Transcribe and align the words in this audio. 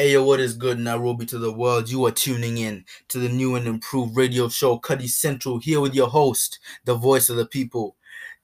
Hey, 0.00 0.12
yo, 0.12 0.22
what 0.22 0.38
is 0.38 0.54
good, 0.54 0.78
Nairobi 0.78 1.26
to 1.26 1.38
the 1.38 1.50
world? 1.50 1.90
You 1.90 2.06
are 2.06 2.12
tuning 2.12 2.58
in 2.58 2.84
to 3.08 3.18
the 3.18 3.28
new 3.28 3.56
and 3.56 3.66
improved 3.66 4.16
radio 4.16 4.48
show, 4.48 4.78
Cuddy 4.78 5.08
Central, 5.08 5.58
here 5.58 5.80
with 5.80 5.92
your 5.92 6.06
host, 6.06 6.60
the 6.84 6.94
voice 6.94 7.28
of 7.28 7.36
the 7.36 7.46
people, 7.46 7.96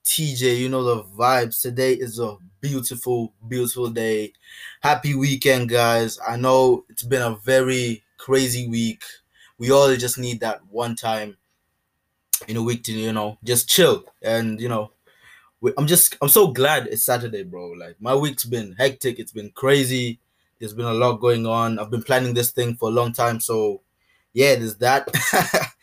TJ. 0.03 0.59
You 0.59 0.67
know 0.67 0.83
the 0.83 1.03
vibes. 1.03 1.61
Today 1.61 1.93
is 1.93 2.19
a 2.19 2.35
beautiful, 2.59 3.31
beautiful 3.47 3.89
day. 3.89 4.33
Happy 4.81 5.15
weekend, 5.15 5.69
guys. 5.69 6.19
I 6.27 6.35
know 6.35 6.83
it's 6.89 7.03
been 7.03 7.21
a 7.21 7.37
very 7.37 8.03
crazy 8.17 8.67
week. 8.67 9.05
We 9.57 9.71
all 9.71 9.95
just 9.95 10.17
need 10.17 10.41
that 10.41 10.59
one 10.69 10.97
time 10.97 11.37
in 12.49 12.57
a 12.57 12.61
week 12.61 12.83
to, 12.83 12.91
you 12.91 13.13
know, 13.13 13.37
just 13.45 13.69
chill 13.69 14.03
and, 14.21 14.59
you 14.59 14.67
know, 14.67 14.91
I'm 15.77 15.87
just, 15.87 16.17
I'm 16.21 16.27
so 16.27 16.47
glad 16.47 16.87
it's 16.87 17.05
Saturday, 17.05 17.43
bro. 17.43 17.69
Like, 17.69 17.95
my 18.01 18.13
week's 18.13 18.43
been 18.43 18.73
hectic, 18.73 19.19
it's 19.19 19.31
been 19.31 19.51
crazy 19.51 20.19
there's 20.59 20.73
been 20.73 20.85
a 20.85 20.93
lot 20.93 21.13
going 21.13 21.45
on. 21.45 21.79
I've 21.79 21.91
been 21.91 22.03
planning 22.03 22.33
this 22.33 22.51
thing 22.51 22.75
for 22.75 22.89
a 22.89 22.91
long 22.91 23.13
time, 23.13 23.39
so 23.39 23.81
yeah, 24.33 24.55
there's 24.55 24.75
that. 24.77 25.07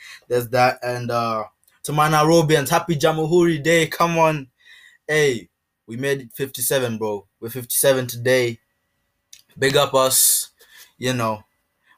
there's 0.28 0.48
that, 0.48 0.78
and 0.82 1.10
uh 1.10 1.44
to 1.84 1.92
my 1.92 2.08
Nairobians, 2.08 2.68
happy 2.68 2.96
Jamhuri 2.96 3.62
Day. 3.62 3.86
Come 3.88 4.18
on, 4.18 4.48
hey, 5.06 5.48
we 5.86 5.96
made 5.96 6.20
it 6.20 6.32
57, 6.32 6.98
bro. 6.98 7.26
We're 7.40 7.50
57 7.50 8.06
today. 8.06 8.58
Big 9.58 9.76
up 9.76 9.92
us, 9.94 10.50
you 10.96 11.12
know, 11.12 11.44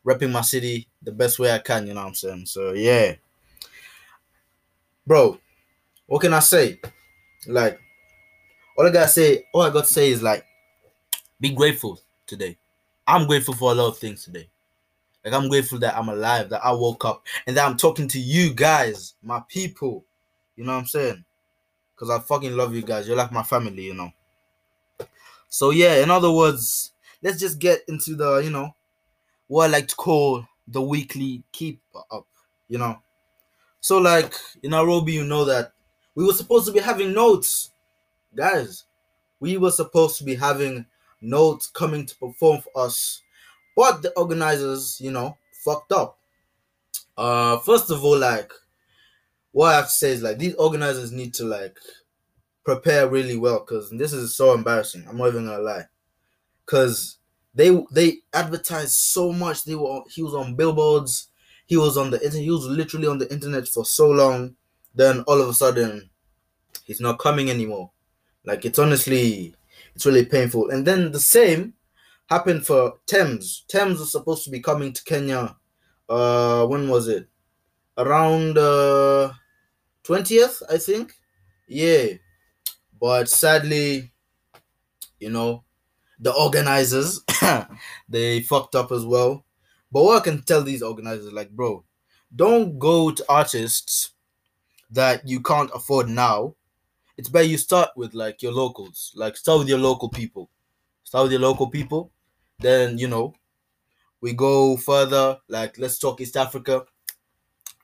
repping 0.04 0.32
my 0.32 0.40
city 0.40 0.88
the 1.02 1.12
best 1.12 1.38
way 1.38 1.52
I 1.52 1.58
can. 1.58 1.86
You 1.86 1.94
know 1.94 2.00
what 2.00 2.08
I'm 2.08 2.14
saying? 2.14 2.46
So 2.46 2.72
yeah, 2.72 3.14
bro. 5.06 5.38
What 6.06 6.20
can 6.20 6.34
I 6.34 6.40
say? 6.40 6.80
Like, 7.46 7.80
all 8.76 8.86
I 8.86 8.90
gotta 8.90 9.08
say, 9.08 9.46
all 9.52 9.62
I 9.62 9.70
got 9.70 9.86
to 9.86 9.92
say 9.92 10.10
is 10.10 10.22
like, 10.22 10.44
be 11.40 11.50
grateful 11.50 11.98
today. 12.26 12.56
I'm 13.06 13.26
grateful 13.26 13.54
for 13.54 13.72
a 13.72 13.74
lot 13.74 13.88
of 13.88 13.98
things 13.98 14.24
today. 14.24 14.48
Like 15.24 15.34
I'm 15.34 15.48
grateful 15.48 15.78
that 15.78 15.96
I'm 15.96 16.08
alive, 16.08 16.50
that 16.50 16.64
I 16.64 16.72
woke 16.72 17.04
up, 17.04 17.24
and 17.46 17.56
that 17.56 17.66
I'm 17.66 17.76
talking 17.76 18.08
to 18.08 18.18
you 18.18 18.52
guys, 18.52 19.14
my 19.22 19.42
people. 19.48 20.04
You 20.56 20.64
know 20.64 20.72
what 20.72 20.80
I'm 20.80 20.86
saying? 20.86 21.24
Because 21.94 22.10
I 22.10 22.18
fucking 22.18 22.56
love 22.56 22.74
you 22.74 22.82
guys. 22.82 23.08
You're 23.08 23.16
like 23.16 23.32
my 23.32 23.42
family, 23.42 23.84
you 23.84 23.94
know. 23.94 24.12
So 25.48 25.70
yeah, 25.70 26.02
in 26.02 26.10
other 26.10 26.30
words, 26.30 26.92
let's 27.22 27.38
just 27.38 27.58
get 27.58 27.80
into 27.88 28.16
the, 28.16 28.38
you 28.38 28.50
know, 28.50 28.74
what 29.46 29.66
I 29.66 29.72
like 29.72 29.88
to 29.88 29.96
call 29.96 30.46
the 30.68 30.82
weekly 30.82 31.42
keep 31.52 31.80
up, 32.10 32.26
you 32.68 32.78
know. 32.78 32.98
So 33.80 33.98
like 33.98 34.34
in 34.62 34.70
Nairobi, 34.70 35.12
you 35.12 35.24
know 35.24 35.44
that 35.44 35.72
we 36.14 36.24
were 36.24 36.32
supposed 36.32 36.66
to 36.66 36.72
be 36.72 36.80
having 36.80 37.12
notes, 37.12 37.70
guys. 38.34 38.84
We 39.40 39.58
were 39.58 39.70
supposed 39.70 40.18
to 40.18 40.24
be 40.24 40.34
having 40.34 40.86
notes 41.24 41.66
coming 41.66 42.06
to 42.06 42.16
perform 42.16 42.60
for 42.60 42.84
us, 42.84 43.22
but 43.76 44.02
the 44.02 44.12
organizers, 44.18 45.00
you 45.00 45.10
know, 45.10 45.36
fucked 45.64 45.92
up. 45.92 46.18
Uh, 47.16 47.58
first 47.58 47.90
of 47.90 48.04
all, 48.04 48.18
like 48.18 48.52
what 49.52 49.72
I 49.72 49.76
have 49.76 49.86
to 49.86 49.90
say 49.90 50.10
is 50.10 50.22
like 50.22 50.38
these 50.38 50.54
organizers 50.56 51.12
need 51.12 51.32
to 51.34 51.44
like 51.44 51.78
prepare 52.64 53.08
really 53.08 53.36
well 53.36 53.60
because 53.60 53.90
this 53.90 54.12
is 54.12 54.36
so 54.36 54.52
embarrassing. 54.52 55.04
I'm 55.08 55.16
not 55.16 55.28
even 55.28 55.46
gonna 55.46 55.62
lie, 55.62 55.84
because 56.64 57.18
they 57.54 57.84
they 57.92 58.18
advertised 58.32 58.92
so 58.92 59.32
much. 59.32 59.64
They 59.64 59.74
were 59.74 60.00
he 60.10 60.22
was 60.22 60.34
on 60.34 60.56
billboards. 60.56 61.28
He 61.66 61.76
was 61.76 61.96
on 61.96 62.10
the 62.10 62.18
internet. 62.22 62.44
He 62.44 62.50
was 62.50 62.66
literally 62.66 63.06
on 63.06 63.18
the 63.18 63.32
internet 63.32 63.68
for 63.68 63.84
so 63.84 64.10
long. 64.10 64.56
Then 64.94 65.20
all 65.26 65.40
of 65.40 65.48
a 65.48 65.54
sudden, 65.54 66.10
he's 66.84 67.00
not 67.00 67.18
coming 67.18 67.48
anymore. 67.48 67.90
Like 68.44 68.64
it's 68.64 68.78
honestly 68.78 69.54
it's 69.94 70.06
really 70.06 70.24
painful. 70.24 70.70
And 70.70 70.86
then 70.86 71.12
the 71.12 71.20
same 71.20 71.74
happened 72.26 72.66
for 72.66 72.94
Thames. 73.06 73.64
Thames 73.68 74.00
was 74.00 74.12
supposed 74.12 74.44
to 74.44 74.50
be 74.50 74.60
coming 74.60 74.92
to 74.92 75.04
Kenya. 75.04 75.56
Uh, 76.08 76.66
when 76.66 76.88
was 76.88 77.08
it? 77.08 77.28
Around 77.96 78.58
uh 78.58 79.32
twentieth, 80.02 80.62
I 80.68 80.78
think. 80.78 81.14
Yeah, 81.68 82.06
but 83.00 83.28
sadly, 83.28 84.12
you 85.20 85.30
know, 85.30 85.64
the 86.18 86.32
organizers 86.32 87.20
they 88.08 88.40
fucked 88.40 88.74
up 88.74 88.90
as 88.90 89.04
well. 89.04 89.44
But 89.92 90.02
what 90.02 90.20
I 90.20 90.24
can 90.24 90.42
tell 90.42 90.62
these 90.62 90.82
organizers, 90.82 91.32
like, 91.32 91.50
bro, 91.50 91.84
don't 92.34 92.78
go 92.80 93.12
to 93.12 93.24
artists 93.28 94.10
that 94.90 95.26
you 95.26 95.40
can't 95.40 95.70
afford 95.72 96.08
now 96.08 96.56
it's 97.16 97.28
better 97.28 97.46
you 97.46 97.58
start 97.58 97.90
with 97.96 98.14
like 98.14 98.42
your 98.42 98.52
locals. 98.52 99.12
Like 99.14 99.36
start 99.36 99.60
with 99.60 99.68
your 99.68 99.78
local 99.78 100.08
people. 100.08 100.50
Start 101.04 101.24
with 101.24 101.32
your 101.32 101.40
local 101.40 101.68
people. 101.68 102.10
Then 102.58 102.98
you 102.98 103.08
know 103.08 103.34
we 104.20 104.32
go 104.32 104.76
further 104.76 105.38
like 105.48 105.78
let's 105.78 105.98
talk 105.98 106.20
east 106.20 106.36
africa. 106.36 106.84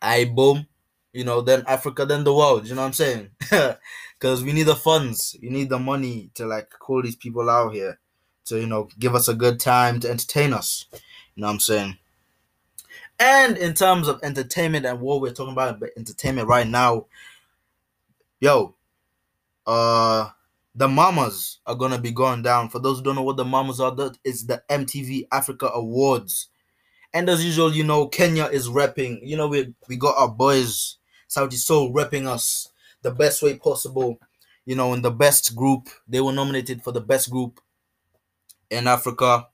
I 0.02 0.24
boom. 0.24 0.66
You 1.12 1.24
know 1.24 1.40
then 1.40 1.64
africa 1.66 2.06
then 2.06 2.24
the 2.24 2.34
world. 2.34 2.66
You 2.66 2.74
know 2.74 2.82
what 2.82 2.88
i'm 2.88 2.92
saying? 2.92 3.30
Because 4.18 4.44
we 4.44 4.52
need 4.52 4.64
the 4.64 4.76
funds. 4.76 5.34
We 5.40 5.48
need 5.48 5.70
the 5.70 5.78
money 5.78 6.30
to 6.34 6.44
like 6.44 6.68
call 6.70 7.02
these 7.02 7.16
people 7.16 7.48
out 7.48 7.72
here 7.72 7.98
to 8.46 8.60
you 8.60 8.66
know 8.66 8.88
give 8.98 9.14
us 9.14 9.28
a 9.28 9.34
good 9.34 9.58
time 9.58 9.98
to 10.00 10.10
entertain 10.10 10.52
us. 10.52 10.86
You 11.34 11.42
know 11.42 11.46
what 11.46 11.54
i'm 11.54 11.60
saying? 11.60 11.98
And 13.18 13.56
in 13.56 13.74
terms 13.74 14.08
of 14.08 14.20
entertainment 14.22 14.86
and 14.86 15.00
what 15.00 15.20
we're 15.20 15.32
talking 15.32 15.52
about 15.52 15.78
but 15.80 15.90
entertainment 15.96 16.48
right 16.48 16.66
now 16.66 17.06
yo 18.40 18.74
uh 19.66 20.28
the 20.74 20.86
MAMAs 20.88 21.58
are 21.66 21.74
gonna 21.74 21.98
be 21.98 22.12
going 22.12 22.42
down. 22.42 22.68
For 22.68 22.78
those 22.78 22.98
who 22.98 23.04
don't 23.04 23.16
know 23.16 23.22
what 23.22 23.36
the 23.36 23.44
MAMAs 23.44 23.80
are, 23.80 23.94
that 23.96 24.18
is 24.24 24.46
the 24.46 24.62
MTV 24.70 25.26
Africa 25.32 25.70
Awards. 25.74 26.48
And 27.12 27.28
as 27.28 27.44
usual, 27.44 27.72
you 27.74 27.84
know, 27.84 28.06
Kenya 28.06 28.44
is 28.46 28.68
repping. 28.68 29.20
You 29.22 29.36
know, 29.36 29.48
we 29.48 29.74
we 29.88 29.96
got 29.96 30.16
our 30.16 30.28
boys, 30.28 30.96
Sauti 31.28 31.54
Sol 31.54 31.92
repping 31.92 32.26
us 32.26 32.68
the 33.02 33.10
best 33.10 33.42
way 33.42 33.56
possible. 33.56 34.18
You 34.66 34.76
know, 34.76 34.92
in 34.94 35.02
the 35.02 35.10
best 35.10 35.56
group. 35.56 35.88
They 36.06 36.20
were 36.20 36.32
nominated 36.32 36.82
for 36.84 36.92
the 36.92 37.00
best 37.00 37.30
group 37.30 37.60
in 38.70 38.86
Africa. 38.86 39.48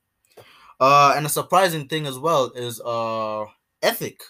Uh 0.79 1.13
and 1.15 1.25
a 1.25 1.29
surprising 1.29 1.87
thing 1.87 2.05
as 2.05 2.19
well 2.19 2.51
is 2.55 2.79
uh 2.81 3.45
Ethic. 3.81 4.21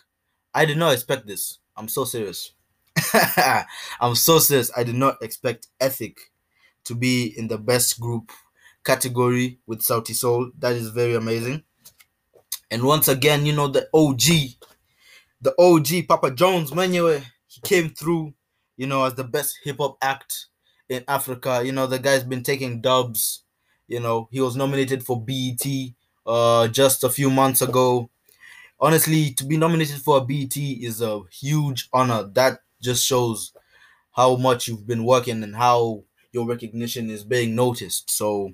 I 0.53 0.65
did 0.65 0.77
not 0.77 0.94
expect 0.94 1.27
this. 1.27 1.59
I'm 1.75 1.88
so 1.89 2.05
serious. 2.05 2.53
I'm 3.99 4.15
so 4.15 4.39
serious. 4.39 4.71
I 4.75 4.83
did 4.83 4.95
not 4.95 5.21
expect 5.21 5.67
Ethic 5.79 6.17
to 6.85 6.95
be 6.95 7.33
in 7.37 7.47
the 7.47 7.57
best 7.57 7.99
group 7.99 8.31
category 8.85 9.59
with 9.67 9.81
Sauti 9.81 10.15
Sol. 10.15 10.51
That 10.59 10.73
is 10.73 10.89
very 10.89 11.15
amazing. 11.15 11.63
And 12.71 12.83
once 12.83 13.07
again, 13.07 13.45
you 13.45 13.53
know, 13.53 13.67
the 13.67 13.89
OG, 13.93 14.21
the 15.41 15.53
OG 15.59 16.07
Papa 16.07 16.31
Jones, 16.31 16.73
Manuel, 16.73 17.21
he 17.47 17.61
came 17.61 17.89
through, 17.89 18.33
you 18.75 18.87
know, 18.87 19.05
as 19.05 19.15
the 19.15 19.23
best 19.23 19.59
hip 19.63 19.77
hop 19.79 19.97
act 20.01 20.47
in 20.89 21.03
Africa. 21.07 21.61
You 21.63 21.71
know, 21.71 21.87
the 21.87 21.99
guy's 21.99 22.23
been 22.23 22.43
taking 22.43 22.81
dubs. 22.81 23.43
You 23.87 23.99
know, 23.99 24.27
he 24.31 24.41
was 24.41 24.55
nominated 24.55 25.03
for 25.03 25.21
BET 25.23 25.65
uh 26.25 26.67
just 26.67 27.03
a 27.05 27.09
few 27.09 27.29
months 27.29 27.61
ago. 27.61 28.09
Honestly, 28.79 29.31
to 29.33 29.45
be 29.45 29.57
nominated 29.57 29.97
for 30.01 30.17
a 30.17 30.21
BET 30.21 30.57
is 30.57 31.01
a 31.01 31.21
huge 31.31 31.89
honor. 31.93 32.23
That 32.33 32.59
just 32.81 33.05
shows 33.05 33.53
how 34.15 34.35
much 34.35 34.67
you've 34.67 34.88
been 34.88 35.05
working 35.05 35.43
and 35.43 35.55
how 35.55 36.03
your 36.31 36.47
recognition 36.47 37.09
is 37.09 37.23
being 37.23 37.55
noticed. 37.55 38.09
So 38.11 38.53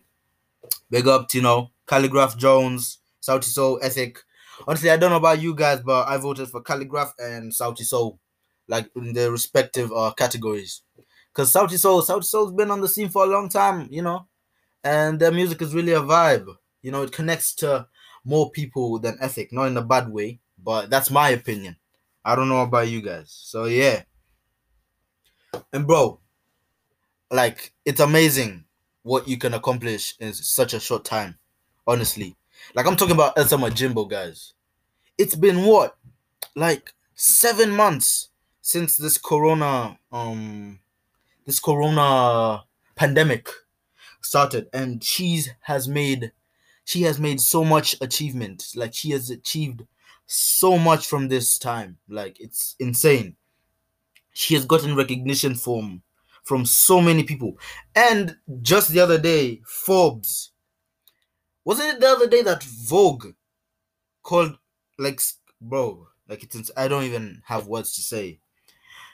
big 0.90 1.08
up 1.08 1.30
to 1.30 1.38
you 1.38 1.44
know 1.44 1.72
Khaligraph 1.88 2.38
Jones, 2.38 3.00
Sauti 3.22 3.46
Sol, 3.46 3.80
Ethic. 3.82 4.20
Honestly, 4.68 4.90
I 4.90 4.98
don't 4.98 5.10
know 5.10 5.18
about 5.18 5.42
you 5.42 5.56
guys, 5.56 5.82
but 5.82 6.08
I 6.08 6.18
voted 6.18 6.50
for 6.50 6.62
Khaligraph 6.62 7.12
and 7.20 7.52
Sauti 7.52 7.84
Sol, 7.84 8.20
like 8.68 8.90
in 8.96 9.14
their 9.14 9.32
respective 9.32 9.92
uh 9.92 10.12
categories. 10.18 10.82
Cause 11.34 11.52
Sauti 11.52 11.78
Sol, 11.78 12.02
Sauti 12.02 12.26
Sol's 12.26 12.54
been 12.54 12.72
on 12.72 12.82
the 12.82 12.88
scene 12.88 13.10
for 13.10 13.24
a 13.24 13.28
long 13.28 13.50
time, 13.50 13.88
you 13.92 14.02
know, 14.02 14.28
and 14.84 15.20
their 15.20 15.32
music 15.32 15.62
is 15.62 15.74
really 15.76 15.94
a 15.94 16.02
vibe. 16.02 16.48
You 16.82 16.92
know, 16.92 17.04
it 17.04 17.12
connects 17.12 17.56
to 17.56 17.88
more 18.26 18.52
people 18.52 19.00
than 19.00 19.18
Ethic, 19.22 19.52
not 19.52 19.66
in 19.66 19.78
a 19.78 19.82
bad 19.82 20.10
way, 20.10 20.40
but 20.62 20.90
that's 20.90 21.12
my 21.12 21.30
opinion. 21.30 21.78
I 22.26 22.36
don't 22.36 22.50
know 22.50 22.62
about 22.62 22.88
you 22.90 23.02
guys. 23.02 23.32
So 23.32 23.66
yeah. 23.66 24.04
And 25.72 25.88
bro, 25.88 26.20
like 27.32 27.74
it's 27.86 28.00
amazing 28.00 28.66
what 29.04 29.28
you 29.28 29.38
can 29.38 29.54
accomplish 29.54 30.16
in 30.20 30.34
such 30.34 30.74
a 30.74 30.80
short 30.80 31.06
time. 31.06 31.38
Honestly. 31.86 32.36
Like 32.76 32.86
I'm 32.86 32.96
talking 32.96 33.16
about 33.16 33.38
Elsa 33.38 33.58
Majimbo, 33.58 34.10
guys. 34.10 34.54
It's 35.18 35.36
been 35.36 35.64
what? 35.66 35.98
Like 36.56 36.94
seven 37.16 37.72
months 37.72 38.30
since 38.62 38.98
this 38.98 39.18
corona 39.18 39.98
um 40.12 40.80
this 41.46 41.60
corona 41.60 42.64
pandemic 42.96 43.50
started 44.22 44.68
and 44.74 45.04
she 45.04 45.44
has 45.62 45.88
made 45.88 46.32
she 46.86 47.04
has 47.04 47.20
made 47.20 47.40
so 47.40 47.64
much 47.64 47.96
achievement 48.02 48.72
like 48.76 48.94
she 48.94 49.12
has 49.12 49.30
achieved 49.30 49.86
so 50.26 50.78
much 50.78 51.06
from 51.06 51.28
this 51.28 51.60
time 51.60 51.98
like 52.08 52.40
it's 52.40 52.76
insane 52.80 53.36
she 54.34 54.54
has 54.54 54.66
gotten 54.66 54.96
recognition 54.96 55.56
from 55.56 56.02
from 56.44 56.66
so 56.66 57.00
many 57.00 57.24
people 57.24 57.58
and 57.96 58.36
just 58.62 58.90
the 58.90 59.00
other 59.00 59.18
day 59.18 59.62
forbes 59.66 60.52
wasn't 61.64 61.88
it 61.88 62.00
the 62.00 62.08
other 62.08 62.28
day 62.28 62.42
that 62.42 62.64
vogue 62.64 63.28
called 64.24 64.58
like 64.98 65.22
bro, 65.62 66.08
like 66.28 66.44
it's 66.44 66.72
I 66.76 66.88
don't 66.88 67.04
even 67.04 67.42
have 67.46 67.68
words 67.68 67.94
to 67.96 68.02
say. 68.02 68.40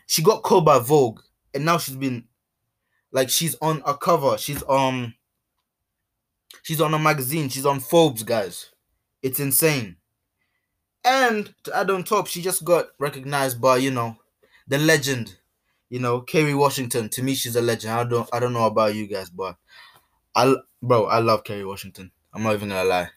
She 0.07 0.23
got 0.23 0.43
called 0.43 0.65
by 0.65 0.79
Vogue, 0.79 1.19
and 1.53 1.65
now 1.65 1.77
she's 1.77 1.95
been 1.95 2.25
like 3.11 3.29
she's 3.29 3.55
on 3.61 3.81
a 3.85 3.95
cover. 3.95 4.37
She's 4.37 4.63
um 4.67 5.13
she's 6.63 6.81
on 6.81 6.93
a 6.93 6.99
magazine. 6.99 7.49
She's 7.49 7.65
on 7.65 7.79
Forbes, 7.79 8.23
guys. 8.23 8.71
It's 9.21 9.39
insane. 9.39 9.97
And 11.05 11.53
to 11.63 11.75
add 11.75 11.89
on 11.89 12.03
top, 12.03 12.27
she 12.27 12.41
just 12.41 12.63
got 12.65 12.87
recognized 12.99 13.61
by 13.61 13.77
you 13.77 13.91
know 13.91 14.17
the 14.69 14.77
legend, 14.77 15.35
you 15.89 15.99
know 15.99 16.21
Kerry 16.21 16.53
Washington. 16.53 17.09
To 17.09 17.23
me, 17.23 17.35
she's 17.35 17.55
a 17.55 17.61
legend. 17.61 17.93
I 17.93 18.03
don't 18.05 18.29
I 18.31 18.39
don't 18.39 18.53
know 18.53 18.65
about 18.65 18.95
you 18.95 19.07
guys, 19.07 19.29
but 19.29 19.57
I 20.35 20.55
bro 20.81 21.05
I 21.05 21.19
love 21.19 21.43
Kerry 21.43 21.65
Washington. 21.65 22.11
I'm 22.33 22.43
not 22.43 22.53
even 22.53 22.69
gonna 22.69 22.83
lie. 22.87 23.09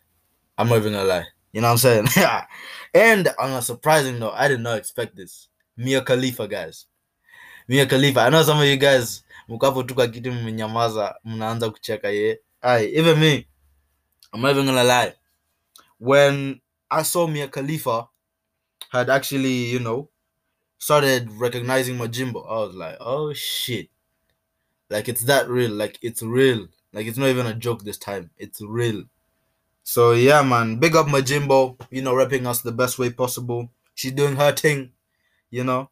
I'm 0.58 0.68
not 0.68 0.78
even 0.78 0.92
gonna 0.94 1.04
lie. 1.04 1.26
You 1.52 1.60
know 1.60 1.68
what 1.68 1.84
I'm 1.84 2.06
saying? 2.06 2.06
and 2.94 3.28
on 3.38 3.52
a 3.52 3.62
surprising 3.62 4.18
note, 4.18 4.32
I 4.34 4.48
did 4.48 4.60
not 4.60 4.78
expect 4.78 5.14
this. 5.14 5.48
Mia 5.76 6.02
Khalifa, 6.02 6.48
guys. 6.48 6.86
Mia 7.68 7.86
Khalifa. 7.86 8.20
I 8.20 8.30
know 8.30 8.42
some 8.42 8.58
of 8.58 8.66
you 8.66 8.76
guys 8.76 9.24
mkapotuka 9.48 10.08
kitu 10.08 10.32
mmenyamaza 10.32 11.14
mnaanza 11.24 11.70
kucheka 11.70 12.08
ye. 12.10 12.40
Aye, 12.62 12.84
even 12.98 13.18
me. 13.18 13.48
I'm 14.32 14.40
not 14.40 14.52
even 14.52 14.66
gonna 14.66 14.84
lie. 14.84 15.12
When 15.98 16.60
I 16.90 17.02
saw 17.02 17.26
Mia 17.26 17.48
Khalifa 17.48 18.08
had 18.90 19.10
actually, 19.10 19.70
you 19.72 19.78
know, 19.78 20.08
started 20.82 21.30
recognizing 21.34 21.96
Majimbo, 21.96 22.44
I 22.44 22.66
was 22.66 22.74
like, 22.74 22.96
oh 22.98 23.32
shit. 23.32 23.88
Like 24.90 25.08
it's 25.08 25.22
that 25.22 25.48
real. 25.48 25.70
Like 25.70 25.96
it's 26.02 26.24
real. 26.24 26.66
Like 26.92 27.06
it's 27.06 27.16
not 27.16 27.28
even 27.28 27.46
a 27.46 27.54
joke 27.54 27.84
this 27.84 27.96
time. 27.96 28.30
It's 28.36 28.60
real. 28.60 29.04
So 29.84 30.10
yeah, 30.10 30.42
man, 30.42 30.80
big 30.80 30.96
up 30.96 31.06
Majimbo, 31.06 31.80
you 31.92 32.02
know, 32.02 32.14
repping 32.14 32.46
us 32.46 32.62
the 32.62 32.72
best 32.72 32.98
way 32.98 33.10
possible. 33.10 33.70
She's 33.94 34.10
doing 34.10 34.34
her 34.34 34.50
thing, 34.50 34.90
you 35.52 35.62
know. 35.62 35.88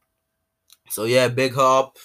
So 0.89 1.05
yeah, 1.05 1.29
big 1.29 1.55
her 1.55 1.79
up. 1.79 1.97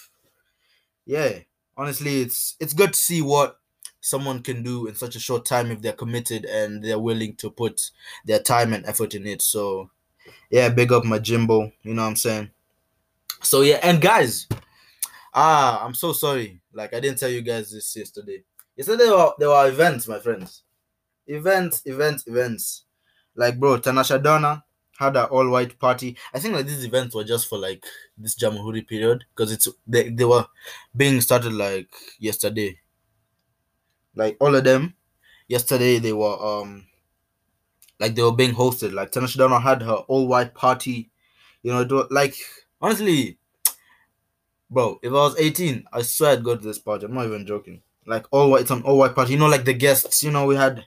Yeah, 1.08 1.40
honestly, 1.76 2.22
it's 2.22 2.56
it's 2.60 2.74
good 2.74 2.94
to 2.94 3.00
see 3.00 3.24
what 3.24 3.60
someone 4.00 4.44
can 4.44 4.62
do 4.62 4.86
in 4.86 4.94
such 4.94 5.16
a 5.16 5.20
short 5.20 5.44
time 5.44 5.72
if 5.72 5.82
they're 5.82 5.92
committed 5.92 6.46
and 6.46 6.84
they're 6.84 7.00
willing 7.00 7.36
to 7.38 7.50
put 7.50 7.90
their 8.26 8.44
time 8.44 8.74
and 8.74 8.86
effort 8.86 9.16
in 9.16 9.26
it. 9.26 9.42
So 9.42 9.90
yeah, 10.52 10.70
big 10.70 10.92
up 10.92 11.04
Majimbo, 11.04 11.74
you 11.82 11.96
know 11.96 12.04
what 12.04 12.10
I'm 12.10 12.16
saying? 12.16 12.52
So 13.42 13.62
yeah, 13.62 13.80
and 13.84 14.02
guys, 14.02 14.48
ah, 15.34 15.84
I'm 15.86 15.94
so 15.94 16.14
sorry. 16.14 16.62
Like 16.74 16.94
I 16.94 17.00
didn't 17.00 17.20
tell 17.20 17.30
you 17.30 17.42
guys 17.42 17.72
this 17.72 17.96
yesterday. 17.96 18.44
Yesterday 18.76 19.06
there 19.06 19.14
were, 19.14 19.34
there 19.40 19.50
were 19.50 19.68
events, 19.70 20.08
my 20.08 20.20
friends 20.20 20.64
events, 21.28 21.82
events, 21.86 22.28
events. 22.28 22.86
Like 23.36 23.60
bro, 23.60 23.78
Tanasha 23.80 24.22
Donna 24.22 24.64
had 24.98 25.16
an 25.18 25.26
all 25.26 25.50
white 25.50 25.78
party. 25.80 26.16
I 26.34 26.40
think 26.40 26.56
like 26.56 26.68
these 26.68 26.86
events 26.86 27.16
were 27.16 27.24
just 27.24 27.50
for 27.50 27.58
like 27.58 27.86
this 28.18 28.36
Jamhuri 28.36 28.88
period 28.88 29.26
because 29.36 29.52
it's 29.52 29.68
they, 29.86 30.10
they 30.10 30.26
were 30.26 30.46
being 30.96 31.20
started 31.22 31.54
like 31.54 31.90
yesterday. 32.20 32.80
Like 34.16 34.38
all 34.40 34.56
of 34.56 34.64
them, 34.64 34.96
yesterday 35.48 36.00
they 36.00 36.14
were 36.14 36.42
um 36.42 36.86
like 38.00 38.16
they 38.16 38.24
were 38.24 38.32
being 38.32 38.56
hosted. 38.56 38.94
Like 38.94 39.12
Tanasha 39.12 39.38
Donna 39.38 39.60
had 39.60 39.82
her 39.82 39.96
all 40.08 40.28
white 40.28 40.54
party. 40.54 41.12
You 41.62 41.74
know, 41.74 42.08
like 42.12 42.36
honestly, 42.86 43.40
bro, 44.70 45.00
if 45.02 45.10
I 45.10 45.16
was 45.16 45.40
18, 45.40 45.86
I 45.92 46.04
swear 46.04 46.34
I'd 46.34 46.44
go 46.44 46.56
to 46.56 46.64
this 46.64 46.78
party. 46.78 47.06
I'm 47.06 47.16
not 47.16 47.26
even 47.26 47.48
joking. 47.48 47.82
Like 48.06 48.28
all 48.30 48.52
white, 48.52 48.62
it's 48.62 48.72
an 48.72 48.84
all 48.84 49.00
white 49.00 49.16
party. 49.16 49.34
You 49.34 49.40
know, 49.40 49.48
like 49.48 49.66
the 49.66 49.74
guests. 49.74 50.22
You 50.22 50.30
know, 50.30 50.46
we 50.46 50.56
had 50.56 50.86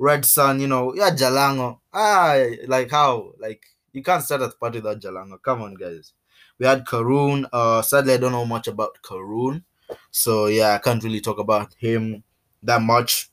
Redsan, 0.00 0.58
you 0.60 0.66
know, 0.66 0.94
yeah, 0.94 1.10
Jalango. 1.10 1.80
Ah, 1.92 2.42
like 2.66 2.90
how? 2.90 3.34
Like 3.38 3.62
you 3.92 4.02
can't 4.02 4.24
start 4.24 4.40
a 4.40 4.48
party 4.48 4.78
without 4.78 5.00
Jalango. 5.00 5.42
Come 5.42 5.60
on, 5.60 5.74
guys. 5.74 6.14
We 6.58 6.64
had 6.64 6.86
Karoon. 6.86 7.46
Uh, 7.52 7.82
sadly, 7.82 8.14
I 8.14 8.16
don't 8.16 8.32
know 8.32 8.46
much 8.46 8.66
about 8.66 8.96
Karoon, 9.02 9.64
so 10.10 10.46
yeah, 10.46 10.74
I 10.74 10.78
can't 10.78 11.04
really 11.04 11.20
talk 11.20 11.38
about 11.38 11.74
him 11.74 12.22
that 12.62 12.80
much. 12.80 13.28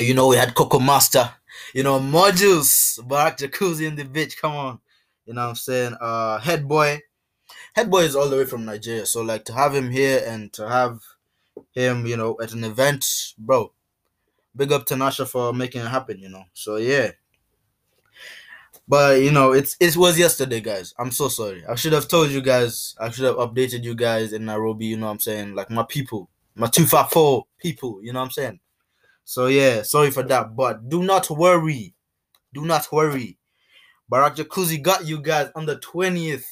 You 0.00 0.14
know, 0.14 0.26
we 0.26 0.36
had 0.36 0.54
Coco 0.56 0.80
Master. 0.80 1.30
You 1.72 1.84
know, 1.84 2.00
modules, 2.00 2.98
Barak 3.06 3.38
Jacuzzi 3.38 3.86
in 3.86 3.94
the 3.94 4.04
bitch. 4.04 4.36
Come 4.40 4.52
on, 4.52 4.80
you 5.26 5.34
know 5.34 5.42
what 5.42 5.50
I'm 5.50 5.54
saying? 5.54 5.94
Uh, 6.00 6.38
Head 6.40 6.66
Boy. 6.66 7.02
Head 7.74 7.90
Boy 7.90 8.00
is 8.02 8.16
all 8.16 8.28
the 8.28 8.36
way 8.36 8.44
from 8.44 8.64
Nigeria, 8.64 9.06
so 9.06 9.22
like 9.22 9.44
to 9.46 9.52
have 9.52 9.74
him 9.74 9.90
here 9.90 10.22
and 10.26 10.52
to 10.54 10.68
have 10.68 11.00
him, 11.72 12.06
you 12.06 12.16
know, 12.16 12.36
at 12.42 12.52
an 12.52 12.64
event, 12.64 13.04
bro 13.38 13.72
big 14.58 14.72
up 14.72 14.84
to 14.86 14.94
Tanasha 14.94 15.26
for 15.26 15.54
making 15.54 15.80
it 15.80 15.88
happen, 15.88 16.18
you 16.18 16.28
know. 16.28 16.44
So 16.52 16.76
yeah. 16.76 17.12
But 18.86 19.22
you 19.22 19.30
know, 19.30 19.52
it's 19.52 19.76
it 19.80 19.96
was 19.96 20.18
yesterday, 20.18 20.60
guys. 20.60 20.92
I'm 20.98 21.10
so 21.12 21.28
sorry. 21.28 21.64
I 21.66 21.76
should 21.76 21.92
have 21.92 22.08
told 22.08 22.30
you 22.30 22.42
guys. 22.42 22.94
I 23.00 23.10
should 23.10 23.24
have 23.24 23.36
updated 23.36 23.84
you 23.84 23.94
guys 23.94 24.32
in 24.32 24.44
Nairobi. 24.44 24.86
You 24.86 24.96
know 24.96 25.06
what 25.06 25.12
I'm 25.12 25.20
saying? 25.20 25.54
Like 25.54 25.70
my 25.70 25.84
people, 25.88 26.28
my 26.54 26.66
two 26.66 26.86
five 26.86 27.10
four 27.10 27.46
people. 27.58 28.00
You 28.02 28.12
know 28.12 28.18
what 28.20 28.26
I'm 28.26 28.30
saying? 28.32 28.60
So 29.24 29.46
yeah, 29.46 29.82
sorry 29.82 30.10
for 30.10 30.22
that. 30.24 30.56
But 30.56 30.88
do 30.88 31.02
not 31.02 31.30
worry. 31.30 31.94
Do 32.52 32.64
not 32.64 32.90
worry. 32.90 33.38
Barak 34.08 34.36
Jacuzzi 34.36 34.82
got 34.82 35.06
you 35.06 35.20
guys 35.20 35.50
on 35.54 35.66
the 35.66 35.76
20th. 35.76 36.46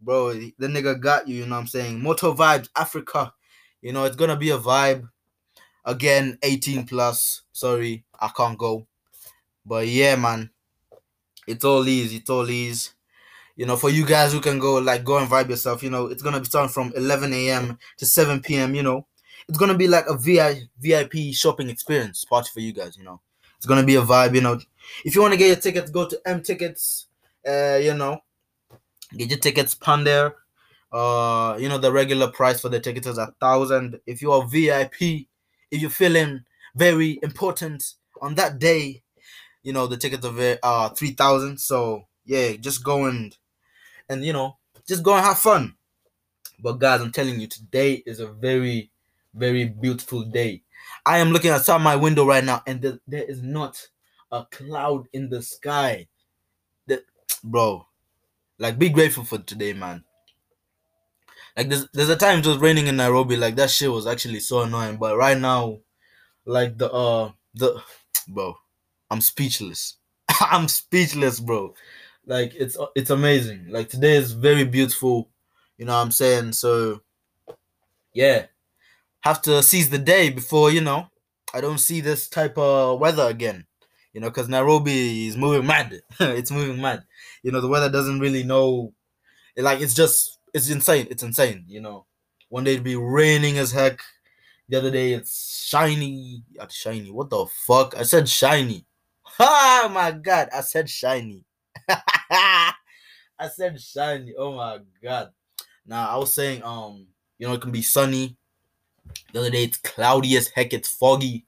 Bro, 0.00 0.34
the 0.34 0.66
nigga 0.66 0.98
got 0.98 1.28
you, 1.28 1.36
you 1.36 1.46
know 1.46 1.56
what 1.56 1.62
I'm 1.62 1.66
saying? 1.66 2.00
Moto 2.02 2.34
Vibes 2.34 2.68
Africa. 2.74 3.32
You 3.82 3.92
know, 3.92 4.04
it's 4.04 4.16
gonna 4.16 4.36
be 4.36 4.50
a 4.50 4.58
vibe. 4.58 5.08
Again, 5.84 6.38
18 6.42 6.86
plus. 6.86 7.42
Sorry, 7.52 8.04
I 8.18 8.28
can't 8.28 8.58
go. 8.58 8.86
But 9.64 9.88
yeah, 9.88 10.16
man. 10.16 10.50
It's 11.46 11.64
all 11.64 11.86
easy. 11.88 12.16
It's 12.16 12.30
all 12.30 12.48
easy. 12.48 12.90
You 13.56 13.66
know, 13.66 13.76
for 13.76 13.90
you 13.90 14.06
guys 14.06 14.32
who 14.32 14.40
can 14.40 14.58
go, 14.58 14.78
like, 14.78 15.04
go 15.04 15.18
and 15.18 15.28
vibe 15.28 15.50
yourself, 15.50 15.82
you 15.82 15.90
know, 15.90 16.06
it's 16.06 16.22
to 16.22 16.38
be 16.38 16.44
starting 16.44 16.72
from 16.72 16.92
11 16.96 17.32
a.m. 17.32 17.78
to 17.98 18.06
7 18.06 18.40
p.m., 18.40 18.74
you 18.74 18.82
know. 18.82 19.06
It's 19.48 19.58
to 19.58 19.74
be 19.74 19.88
like 19.88 20.06
a 20.06 20.16
VI, 20.16 20.62
VIP 20.78 21.34
shopping 21.34 21.68
experience 21.68 22.24
party 22.24 22.50
for 22.54 22.60
you 22.60 22.72
guys, 22.72 22.96
you 22.96 23.04
know. 23.04 23.20
It's 23.56 23.66
to 23.66 23.82
be 23.82 23.96
a 23.96 24.02
vibe, 24.02 24.34
you 24.34 24.40
know. 24.40 24.58
If 25.04 25.14
you 25.14 25.20
want 25.20 25.34
to 25.34 25.38
get 25.38 25.48
your 25.48 25.56
tickets, 25.56 25.90
go 25.90 26.08
to 26.08 26.20
M 26.24 26.42
Tickets, 26.42 27.06
uh, 27.46 27.78
you 27.82 27.94
know. 27.94 28.22
Get 29.16 29.30
your 29.30 29.38
tickets, 29.38 29.74
pan 29.74 30.04
there. 30.04 30.36
Uh, 30.92 31.56
you 31.58 31.68
know, 31.68 31.78
the 31.78 31.92
regular 31.92 32.28
price 32.28 32.60
for 32.60 32.68
the 32.68 32.80
tickets 32.80 33.06
is 33.06 33.18
a 33.18 33.34
thousand. 33.40 34.00
If 34.06 34.22
you 34.22 34.32
are 34.32 34.46
VIP, 34.46 35.26
if 35.70 35.80
you're 35.80 35.90
feeling 35.90 36.44
very 36.74 37.18
important 37.22 37.94
on 38.20 38.34
that 38.36 38.58
day, 38.58 39.02
you 39.62 39.72
know 39.72 39.86
the 39.86 39.96
tickets 39.96 40.24
are 40.26 40.58
uh 40.62 40.88
three 40.90 41.12
thousand. 41.12 41.60
So 41.60 42.06
yeah, 42.24 42.52
just 42.56 42.84
go 42.84 43.06
and 43.06 43.36
and 44.08 44.24
you 44.24 44.32
know 44.32 44.56
just 44.86 45.02
go 45.02 45.14
and 45.14 45.24
have 45.24 45.38
fun. 45.38 45.74
But 46.60 46.74
guys, 46.74 47.00
I'm 47.00 47.12
telling 47.12 47.40
you, 47.40 47.46
today 47.46 48.02
is 48.06 48.20
a 48.20 48.28
very 48.28 48.90
very 49.34 49.64
beautiful 49.66 50.22
day. 50.24 50.62
I 51.06 51.18
am 51.18 51.30
looking 51.30 51.50
outside 51.50 51.78
my 51.82 51.96
window 51.96 52.26
right 52.26 52.44
now, 52.44 52.62
and 52.66 52.82
the, 52.82 53.00
there 53.06 53.24
is 53.24 53.42
not 53.42 53.88
a 54.32 54.44
cloud 54.50 55.08
in 55.12 55.28
the 55.30 55.42
sky. 55.42 56.08
That 56.86 57.04
bro, 57.44 57.86
like 58.60 58.78
be 58.78 58.90
grateful 58.90 59.24
for 59.24 59.38
today, 59.38 59.72
man. 59.72 60.04
Like 61.56 61.68
there's 61.68 61.88
there's 61.92 62.10
a 62.10 62.16
time 62.16 62.38
it 62.38 62.46
was 62.46 62.58
raining 62.58 62.86
in 62.86 62.96
Nairobi, 62.96 63.36
like 63.36 63.56
that 63.56 63.70
shit 63.70 63.90
was 63.90 64.06
actually 64.06 64.40
so 64.40 64.60
annoying. 64.60 64.98
But 64.98 65.16
right 65.16 65.38
now, 65.38 65.78
like 66.44 66.78
the 66.78 66.92
uh 66.92 67.32
the 67.54 67.82
bro, 68.28 68.54
I'm 69.10 69.20
speechless. 69.20 69.96
I'm 70.40 70.68
speechless, 70.68 71.40
bro. 71.40 71.74
Like 72.26 72.54
it's 72.54 72.76
it's 72.94 73.10
amazing. 73.10 73.66
Like 73.70 73.88
today 73.88 74.16
is 74.16 74.32
very 74.32 74.64
beautiful. 74.64 75.30
You 75.78 75.86
know 75.86 75.94
what 75.94 76.02
I'm 76.02 76.12
saying? 76.12 76.52
So 76.52 77.00
yeah. 78.12 78.46
Have 79.22 79.42
to 79.42 79.62
seize 79.62 79.90
the 79.90 79.98
day 79.98 80.30
before, 80.30 80.70
you 80.70 80.80
know, 80.80 81.08
I 81.52 81.60
don't 81.60 81.78
see 81.78 82.00
this 82.00 82.28
type 82.28 82.56
of 82.56 83.00
weather 83.00 83.24
again. 83.28 83.66
You 84.12 84.20
know, 84.20 84.28
because 84.28 84.48
Nairobi 84.48 85.28
is 85.28 85.36
moving 85.36 85.66
mad. 85.66 86.00
it's 86.20 86.50
moving 86.50 86.80
mad. 86.80 87.04
You 87.42 87.52
know, 87.52 87.60
the 87.60 87.68
weather 87.68 87.90
doesn't 87.90 88.20
really 88.20 88.42
know. 88.42 88.92
Like 89.56 89.80
it's 89.80 89.94
just 89.94 90.38
it's 90.52 90.70
insane. 90.70 91.06
It's 91.10 91.22
insane. 91.22 91.64
You 91.68 91.80
know, 91.80 92.06
one 92.48 92.64
day 92.64 92.72
it'd 92.72 92.84
be 92.84 92.96
raining 92.96 93.58
as 93.58 93.72
heck. 93.72 94.00
The 94.68 94.78
other 94.78 94.90
day 94.90 95.12
it's 95.12 95.64
shiny. 95.68 96.42
Shiny. 96.68 97.10
What 97.10 97.30
the 97.30 97.46
fuck? 97.66 97.96
I 97.96 98.02
said 98.02 98.28
shiny. 98.28 98.86
Oh 99.42 99.88
my 99.90 100.10
god! 100.10 100.50
I 100.54 100.60
said 100.60 100.90
shiny. 100.90 101.46
I 101.88 103.48
said 103.50 103.80
shiny. 103.80 104.34
Oh 104.36 104.52
my 104.52 104.80
god. 105.02 105.30
Now 105.86 106.10
I 106.10 106.16
was 106.18 106.34
saying, 106.34 106.62
um, 106.62 107.06
you 107.38 107.46
know, 107.46 107.54
it 107.54 107.62
can 107.62 107.70
be 107.70 107.80
sunny. 107.80 108.36
The 109.32 109.40
other 109.40 109.50
day 109.50 109.64
it's 109.64 109.78
cloudy 109.78 110.36
as 110.36 110.48
heck. 110.48 110.74
It's 110.74 110.90
foggy. 110.90 111.46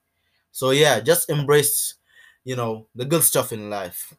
So 0.52 0.70
yeah, 0.70 1.00
just 1.00 1.28
embrace, 1.28 1.94
you 2.44 2.56
know, 2.56 2.86
the 2.94 3.04
good 3.04 3.22
stuff 3.22 3.52
in 3.52 3.70
life. 3.70 4.14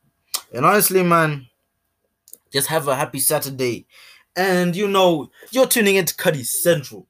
And 0.53 0.65
honestly, 0.65 1.03
man, 1.03 1.47
just 2.51 2.67
have 2.67 2.87
a 2.87 2.95
happy 2.95 3.19
Saturday. 3.19 3.87
And 4.35 4.75
you 4.75 4.87
know, 4.87 5.31
you're 5.51 5.67
tuning 5.67 5.95
into 5.95 6.15
Cuddy 6.15 6.43
Central. 6.43 7.07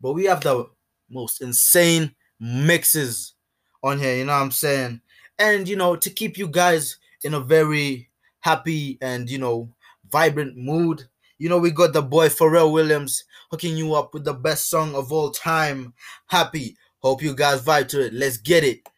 But 0.00 0.12
we 0.12 0.24
have 0.24 0.40
the 0.40 0.68
most 1.10 1.40
insane 1.40 2.14
mixes 2.40 3.34
on 3.82 3.98
here, 3.98 4.16
you 4.16 4.24
know 4.24 4.32
what 4.32 4.42
I'm 4.42 4.50
saying? 4.50 5.00
And 5.38 5.68
you 5.68 5.76
know, 5.76 5.96
to 5.96 6.10
keep 6.10 6.36
you 6.38 6.48
guys 6.48 6.98
in 7.24 7.34
a 7.34 7.40
very 7.40 8.08
happy 8.40 8.98
and 9.00 9.30
you 9.30 9.38
know 9.38 9.72
vibrant 10.10 10.56
mood. 10.56 11.04
You 11.38 11.48
know, 11.48 11.58
we 11.58 11.70
got 11.70 11.92
the 11.92 12.02
boy 12.02 12.28
Pharrell 12.28 12.72
Williams 12.72 13.24
hooking 13.50 13.76
you 13.76 13.94
up 13.94 14.14
with 14.14 14.24
the 14.24 14.34
best 14.34 14.70
song 14.70 14.94
of 14.94 15.12
all 15.12 15.30
time, 15.30 15.94
Happy. 16.26 16.76
Hope 16.98 17.20
you 17.20 17.34
guys 17.34 17.62
vibe 17.62 17.88
to 17.88 18.06
it. 18.06 18.12
Let's 18.12 18.36
get 18.36 18.62
it. 18.62 18.88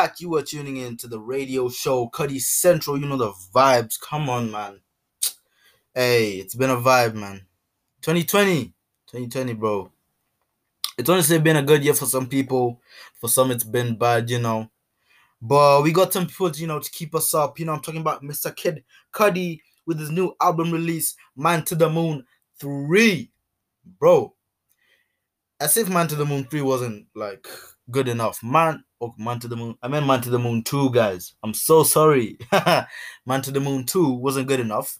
Back. 0.00 0.18
You 0.18 0.34
are 0.36 0.42
tuning 0.42 0.78
in 0.78 0.96
to 0.96 1.08
the 1.08 1.20
radio 1.20 1.68
show 1.68 2.08
Cuddy 2.08 2.38
Central. 2.38 2.98
You 2.98 3.04
know 3.04 3.18
the 3.18 3.34
vibes. 3.54 4.00
Come 4.00 4.30
on, 4.30 4.50
man. 4.50 4.80
Hey, 5.94 6.36
it's 6.36 6.54
been 6.54 6.70
a 6.70 6.76
vibe, 6.76 7.12
man. 7.12 7.42
2020. 8.00 8.72
2020, 9.08 9.52
bro. 9.52 9.92
It's 10.96 11.10
honestly 11.10 11.38
been 11.38 11.56
a 11.56 11.62
good 11.62 11.84
year 11.84 11.92
for 11.92 12.06
some 12.06 12.28
people. 12.28 12.80
For 13.20 13.28
some, 13.28 13.50
it's 13.50 13.62
been 13.62 13.94
bad, 13.94 14.30
you 14.30 14.38
know. 14.38 14.70
But 15.42 15.82
we 15.82 15.92
got 15.92 16.14
some 16.14 16.26
people, 16.26 16.50
you 16.52 16.66
know, 16.66 16.80
to 16.80 16.90
keep 16.90 17.14
us 17.14 17.34
up. 17.34 17.58
You 17.58 17.66
know, 17.66 17.74
I'm 17.74 17.82
talking 17.82 18.00
about 18.00 18.22
Mr. 18.22 18.56
Kid 18.56 18.82
Cudi 19.12 19.60
with 19.84 20.00
his 20.00 20.10
new 20.10 20.34
album 20.40 20.72
release, 20.72 21.14
Man 21.36 21.62
on 21.70 21.78
the 21.78 21.90
Moon 21.90 22.24
3. 22.58 23.30
Bro, 23.98 24.34
as 25.60 25.76
if 25.76 25.90
Man 25.90 26.10
on 26.10 26.16
the 26.16 26.24
Moon 26.24 26.44
3 26.44 26.62
wasn't 26.62 27.06
like 27.14 27.46
good 27.90 28.08
enough. 28.08 28.42
Man, 28.42 28.82
oh, 29.00 29.14
Man 29.18 29.40
on 29.42 29.50
the 29.50 29.56
Moon. 29.56 29.76
I 29.82 29.88
meant 29.88 30.06
Man 30.06 30.22
on 30.22 30.30
the 30.30 30.38
Moon 30.38 30.62
2, 30.62 30.90
guys. 30.90 31.34
I'm 31.42 31.54
so 31.54 31.82
sorry. 31.82 32.38
Man 32.52 32.86
on 33.28 33.52
the 33.52 33.60
Moon 33.60 33.86
2 33.86 34.12
wasn't 34.12 34.48
good 34.48 34.60
enough. 34.60 34.98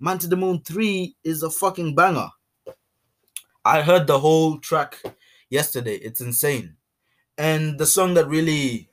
Man 0.00 0.18
on 0.22 0.28
the 0.30 0.36
Moon 0.36 0.60
3 0.64 1.16
is 1.24 1.42
a 1.42 1.50
fucking 1.50 1.94
banger. 1.94 2.28
I 3.64 3.82
heard 3.82 4.06
the 4.06 4.18
whole 4.18 4.58
track 4.58 5.00
yesterday. 5.50 5.96
It's 5.96 6.20
insane. 6.20 6.76
And 7.38 7.78
the 7.78 7.86
song 7.86 8.14
that 8.14 8.28
really 8.28 8.90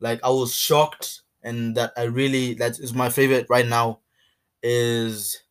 like 0.00 0.20
I 0.24 0.30
was 0.30 0.54
shocked 0.54 1.22
and 1.42 1.76
that 1.76 1.92
I 1.96 2.04
really 2.04 2.54
that 2.54 2.78
is 2.78 2.94
my 2.94 3.08
favorite 3.08 3.46
right 3.48 3.66
now 3.66 4.00
is 4.62 5.42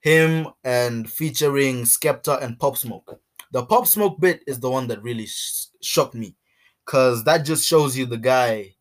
him 0.00 0.48
and 0.64 1.08
featuring 1.08 1.82
Skepta 1.82 2.42
and 2.42 2.58
Pop 2.58 2.76
Smoke. 2.76 3.20
The 3.52 3.64
Pop 3.64 3.86
Smoke 3.86 4.20
bit 4.20 4.42
is 4.46 4.60
the 4.60 4.70
one 4.70 4.88
that 4.88 5.02
really 5.02 5.26
sh- 5.26 5.66
shocked 5.80 6.14
me 6.14 6.36
because 6.84 7.24
that 7.24 7.44
just 7.44 7.66
shows 7.66 7.96
you 7.96 8.06
the 8.06 8.18
guy. 8.18 8.74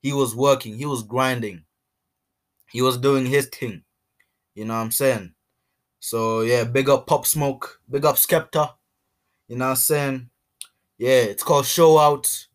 He 0.00 0.12
was 0.12 0.34
working, 0.34 0.76
he 0.76 0.86
was 0.86 1.02
grinding, 1.02 1.64
he 2.70 2.82
was 2.82 2.98
doing 2.98 3.26
his 3.26 3.46
thing. 3.46 3.84
You 4.54 4.64
know 4.64 4.74
what 4.74 4.80
I'm 4.80 4.90
saying? 4.90 5.34
So 6.00 6.40
yeah, 6.40 6.64
big 6.64 6.88
up 6.88 7.06
Pop 7.06 7.26
Smoke, 7.26 7.80
big 7.88 8.04
up 8.04 8.16
Skepta. 8.16 8.74
You 9.48 9.56
know 9.56 9.66
what 9.66 9.70
I'm 9.70 9.76
saying? 9.76 10.30
Yeah, 10.98 11.22
it's 11.22 11.42
called 11.42 11.66
Show 11.66 11.98
Out. 11.98 12.46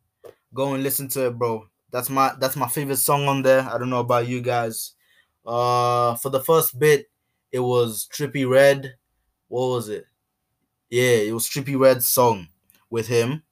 Go 0.53 0.73
and 0.73 0.83
listen 0.83 1.07
to 1.09 1.27
it, 1.27 1.37
bro. 1.37 1.67
That's 1.91 2.09
my 2.09 2.33
that's 2.39 2.55
my 2.55 2.67
favorite 2.67 2.97
song 2.97 3.27
on 3.27 3.41
there. 3.43 3.61
I 3.61 3.77
don't 3.77 3.89
know 3.89 4.01
about 4.01 4.27
you 4.27 4.41
guys. 4.41 4.95
Uh 5.45 6.15
for 6.15 6.29
the 6.29 6.41
first 6.41 6.77
bit, 6.77 7.09
it 7.51 7.59
was 7.59 8.07
Trippie 8.13 8.49
Redd. 8.49 8.95
What 9.47 9.67
was 9.69 9.89
it? 9.89 10.05
Yeah, 10.89 11.17
it 11.27 11.33
was 11.33 11.47
Trippie 11.47 11.79
Redd's 11.79 12.07
song 12.07 12.47
with 12.89 13.07
him. 13.07 13.43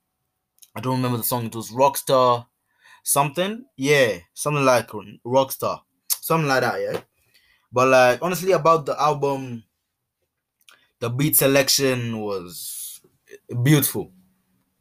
I 0.76 0.82
don't 0.82 0.98
remember 0.98 1.18
the 1.18 1.24
song. 1.24 1.46
It 1.46 1.56
was 1.56 1.72
Rockstar 1.72 2.46
something. 3.04 3.66
Yeah, 3.78 4.18
something 4.34 4.66
like 4.66 4.90
Rockstar. 5.26 5.80
Something 6.10 6.48
like 6.48 6.62
that, 6.62 6.82
yeah. 6.82 7.02
But 7.72 7.88
like 7.90 8.20
honestly 8.22 8.52
about 8.52 8.86
the 8.86 9.00
album, 9.02 9.64
the 11.00 11.10
beat 11.10 11.38
selection 11.38 12.20
was 12.20 13.00
beautiful. 13.64 14.12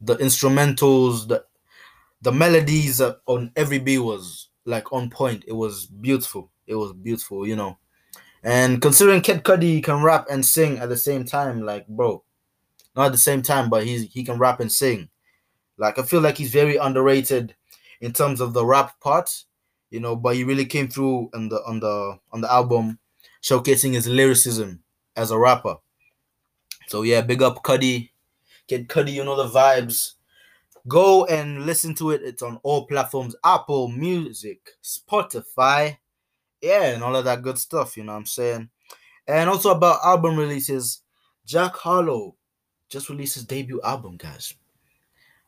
The 0.01 0.15
instrumentals, 0.17 1.27
the 1.27 1.45
the 2.21 2.31
melodies 2.31 3.01
on 3.27 3.51
every 3.55 3.79
beat 3.79 3.99
was 3.99 4.49
like 4.65 4.91
on 4.91 5.09
point. 5.09 5.45
It 5.47 5.53
was 5.53 5.85
beautiful. 5.85 6.51
It 6.67 6.75
was 6.75 6.93
beautiful, 6.93 7.47
you 7.47 7.55
know. 7.55 7.77
And 8.43 8.81
considering 8.81 9.21
Kid 9.21 9.43
Cudi 9.43 9.83
can 9.83 10.03
rap 10.03 10.27
and 10.29 10.45
sing 10.45 10.77
at 10.79 10.89
the 10.89 10.97
same 10.97 11.25
time, 11.25 11.63
like 11.63 11.87
bro, 11.87 12.23
not 12.95 13.07
at 13.07 13.11
the 13.11 13.17
same 13.17 13.41
time, 13.41 13.69
but 13.69 13.83
he's 13.85 14.11
he 14.11 14.23
can 14.23 14.37
rap 14.37 14.59
and 14.59 14.71
sing. 14.71 15.09
Like 15.77 15.99
I 15.99 16.03
feel 16.03 16.21
like 16.21 16.37
he's 16.37 16.51
very 16.51 16.77
underrated 16.77 17.55
in 18.01 18.13
terms 18.13 18.41
of 18.41 18.53
the 18.53 18.65
rap 18.65 18.99
part, 18.99 19.43
you 19.89 19.99
know, 19.99 20.15
but 20.15 20.35
he 20.35 20.43
really 20.43 20.65
came 20.65 20.87
through 20.87 21.29
on 21.33 21.49
the 21.49 21.61
on 21.65 21.79
the 21.79 22.19
on 22.31 22.41
the 22.41 22.51
album, 22.51 22.99
showcasing 23.41 23.93
his 23.93 24.07
lyricism 24.07 24.81
as 25.15 25.31
a 25.31 25.37
rapper. 25.37 25.77
So 26.87 27.01
yeah, 27.01 27.21
big 27.21 27.41
up 27.41 27.63
Cudi, 27.63 28.09
Kid 28.67 28.87
Cudi, 28.87 29.13
you 29.13 29.23
know 29.23 29.35
the 29.35 29.49
vibes. 29.49 30.13
Go 30.87 31.25
and 31.25 31.65
listen 31.65 31.95
to 31.95 32.11
it. 32.11 32.21
It's 32.23 32.43
on 32.43 32.59
all 32.63 32.85
platforms: 32.85 33.35
Apple 33.43 33.87
Music, 33.87 34.59
Spotify, 34.83 35.97
yeah, 36.61 36.93
and 36.93 37.03
all 37.03 37.15
of 37.15 37.25
that 37.25 37.41
good 37.41 37.57
stuff. 37.57 37.97
You 37.97 38.03
know 38.03 38.13
what 38.13 38.19
I'm 38.19 38.25
saying? 38.25 38.69
And 39.27 39.49
also 39.49 39.71
about 39.71 40.05
album 40.05 40.37
releases, 40.37 41.01
Jack 41.45 41.75
Harlow 41.75 42.35
just 42.89 43.09
released 43.09 43.33
his 43.33 43.45
debut 43.45 43.81
album, 43.83 44.17
guys. 44.17 44.53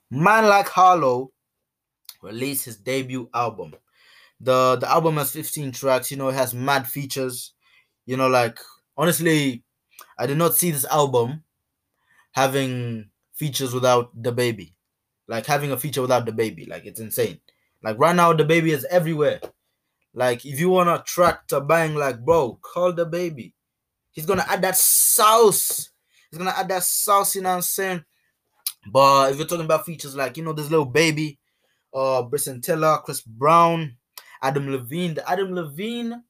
Man 0.10 0.46
like 0.46 0.68
Harlow 0.68 1.32
released 2.22 2.66
his 2.66 2.78
debut 2.78 3.30
album. 3.34 3.74
The 4.40 4.78
the 4.78 4.90
album 4.90 5.18
has 5.18 5.32
15 5.32 5.72
tracks, 5.72 6.12
you 6.12 6.18
know, 6.18 6.30
it 6.30 6.36
has 6.36 6.54
mad 6.54 6.88
features. 6.88 7.54
You 8.06 8.18
know, 8.18 8.28
like 8.28 8.60
honestly, 8.96 9.64
I 10.18 10.28
did 10.28 10.38
not 10.38 10.56
see 10.56 10.72
this 10.72 10.86
album 10.86 11.44
having 12.32 13.10
features 13.34 13.74
without 13.74 14.16
DaBaby. 14.22 14.74
Like 15.28 15.46
having 15.46 15.72
a 15.72 15.78
feature 15.78 16.02
without 16.02 16.26
DaBaby. 16.26 16.70
Like 16.70 16.86
it's 16.86 17.00
insane. 17.00 17.40
Like 17.84 18.00
right 18.00 18.16
now, 18.16 18.34
DaBaby 18.34 18.70
is 18.70 18.86
everywhere. 18.90 19.42
Like 20.14 20.46
if 20.46 20.60
you 20.60 20.70
want 20.70 20.90
a 20.90 21.04
track 21.06 21.48
to 21.48 21.62
bang, 21.62 21.96
like 21.96 22.24
bro, 22.24 22.60
call 22.62 22.94
DaBaby. 22.94 23.54
He's 24.12 24.26
gonna 24.26 24.46
add 24.48 24.62
that 24.64 24.78
sauce. 24.78 25.90
He's 26.32 26.38
gonna 26.38 26.54
add 26.56 26.70
that 26.70 26.84
sauce, 26.84 27.36
you 27.36 27.42
know 27.42 27.50
what 27.50 27.56
I'm 27.58 27.62
saying? 27.62 28.04
But 28.92 29.32
if 29.32 29.38
you're 29.38 29.48
talking 29.48 29.66
about 29.66 29.86
features 29.86 30.16
like 30.16 30.38
you 30.38 30.44
know 30.44 30.54
this 30.54 30.70
little 30.72 30.86
baby, 30.86 31.38
uh 31.94 32.24
Bryson 32.24 32.62
Tiller, 32.62 33.00
Chris 33.04 33.22
Brown, 33.22 33.96
Adam 34.42 34.72
Levine. 34.72 35.16
The 35.16 35.30
Adam 35.30 35.54
Levine 35.54 36.24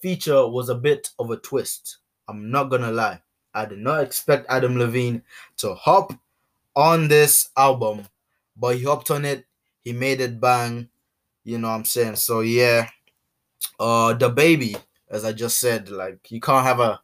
feature 0.00 0.46
was 0.46 0.68
a 0.68 0.74
bit 0.74 1.10
of 1.18 1.30
a 1.30 1.36
twist. 1.36 1.98
I'm 2.28 2.50
not 2.50 2.64
gonna 2.64 2.90
lie. 2.92 3.20
I 3.54 3.66
did 3.66 3.78
not 3.78 4.02
expect 4.02 4.46
Adam 4.48 4.78
Levine 4.78 5.22
to 5.58 5.74
hop 5.74 6.12
on 6.74 7.08
this 7.08 7.50
album, 7.56 8.06
but 8.56 8.76
he 8.76 8.84
hopped 8.84 9.10
on 9.10 9.24
it. 9.24 9.44
He 9.84 9.92
made 9.92 10.20
it 10.20 10.40
bang. 10.40 10.88
You 11.44 11.58
know 11.58 11.68
what 11.68 11.74
I'm 11.74 11.84
saying? 11.84 12.16
So 12.16 12.40
yeah. 12.40 12.88
Uh 13.78 14.14
DaBaby, 14.14 14.76
as 15.10 15.24
I 15.24 15.32
just 15.32 15.60
said, 15.60 15.88
like 15.88 16.30
you 16.30 16.40
can't 16.40 16.66
have 16.66 16.80
a 16.80 17.00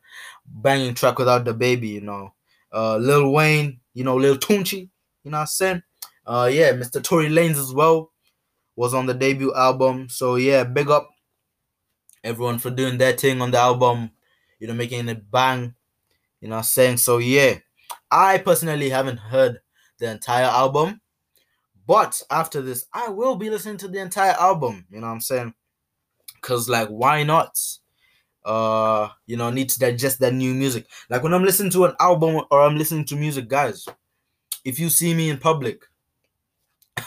banging 0.47 0.95
track 0.95 1.19
without 1.19 1.45
DaBaby, 1.45 1.89
you 1.89 2.01
know. 2.01 2.33
Uh 2.73 2.97
Lil 2.97 3.31
Wayne, 3.33 3.81
you 3.95 4.05
know, 4.05 4.17
Lil 4.17 4.37
Tunechi, 4.37 4.89
you 5.29 5.33
know 5.33 5.39
what 5.39 5.43
I'm 5.43 5.47
saying? 5.49 5.83
Uh 6.27 6.51
yeah, 6.51 6.73
Mr. 6.73 7.03
Tory 7.03 7.29
Lanez 7.29 7.59
as 7.59 7.75
well 7.75 8.11
was 8.77 8.95
on 8.95 9.05
the 9.05 9.13
debut 9.13 9.55
album. 9.55 10.09
So 10.09 10.37
yeah, 10.37 10.65
big 10.65 10.89
up 10.89 11.11
everyone 12.25 12.59
for 12.59 12.71
doing 12.71 12.97
their 12.97 13.13
thing 13.13 13.43
on 13.43 13.51
the 13.51 13.59
album, 13.59 14.11
you 14.59 14.67
know, 14.67 14.73
making 14.73 15.07
it 15.09 15.31
bang. 15.31 15.75
You 16.41 16.49
know 16.49 16.57
what 16.57 16.61
I'm 16.61 16.65
saying? 16.65 16.97
So 16.97 17.19
yeah. 17.19 17.57
I 18.11 18.39
personally 18.39 18.89
haven't 18.89 19.19
heard 19.19 19.61
the 19.99 20.11
entire 20.11 20.45
album. 20.45 21.03
But 21.87 22.23
after 22.31 22.63
this, 22.63 22.87
I 22.93 23.11
will 23.11 23.37
be 23.37 23.51
listening 23.51 23.77
to 23.79 23.89
the 23.89 23.99
entire 23.99 24.37
album. 24.41 24.87
You 24.91 25.01
know 25.01 25.09
what 25.09 25.13
I'm 25.13 25.21
saying? 25.21 25.53
Cause 26.41 26.71
like 26.71 26.89
why 26.89 27.23
not? 27.23 27.59
Uh, 28.45 29.09
you 29.27 29.37
know, 29.37 29.51
need 29.51 29.69
to 29.69 29.79
digest 29.79 30.21
that 30.21 30.33
new 30.33 30.55
music. 30.55 30.87
Like 31.11 31.23
when 31.23 31.35
I'm 31.35 31.45
listening 31.45 31.73
to 31.73 31.85
an 31.85 31.95
album 32.01 32.41
or 32.51 32.63
I'm 32.63 32.79
listening 32.79 33.05
to 33.07 33.17
music, 33.17 33.49
guys, 33.49 33.87
if 34.65 34.79
you 34.79 34.91
see 34.91 35.15
me 35.15 35.31
in 35.31 35.39
public, 35.39 35.83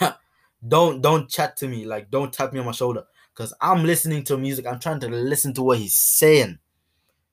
don't 0.68 1.00
don't 1.00 1.28
chat 1.28 1.56
to 1.58 1.68
me. 1.68 1.84
Like 1.84 2.10
don't 2.10 2.32
tap 2.32 2.52
me 2.52 2.60
on 2.60 2.66
my 2.66 2.72
shoulder. 2.72 3.04
Cause 3.34 3.54
I'm 3.60 3.84
listening 3.84 4.24
to 4.24 4.36
music. 4.36 4.66
I'm 4.66 4.78
trying 4.78 5.00
to 5.00 5.08
listen 5.08 5.54
to 5.54 5.62
what 5.62 5.78
he's 5.78 5.96
saying. 5.96 6.58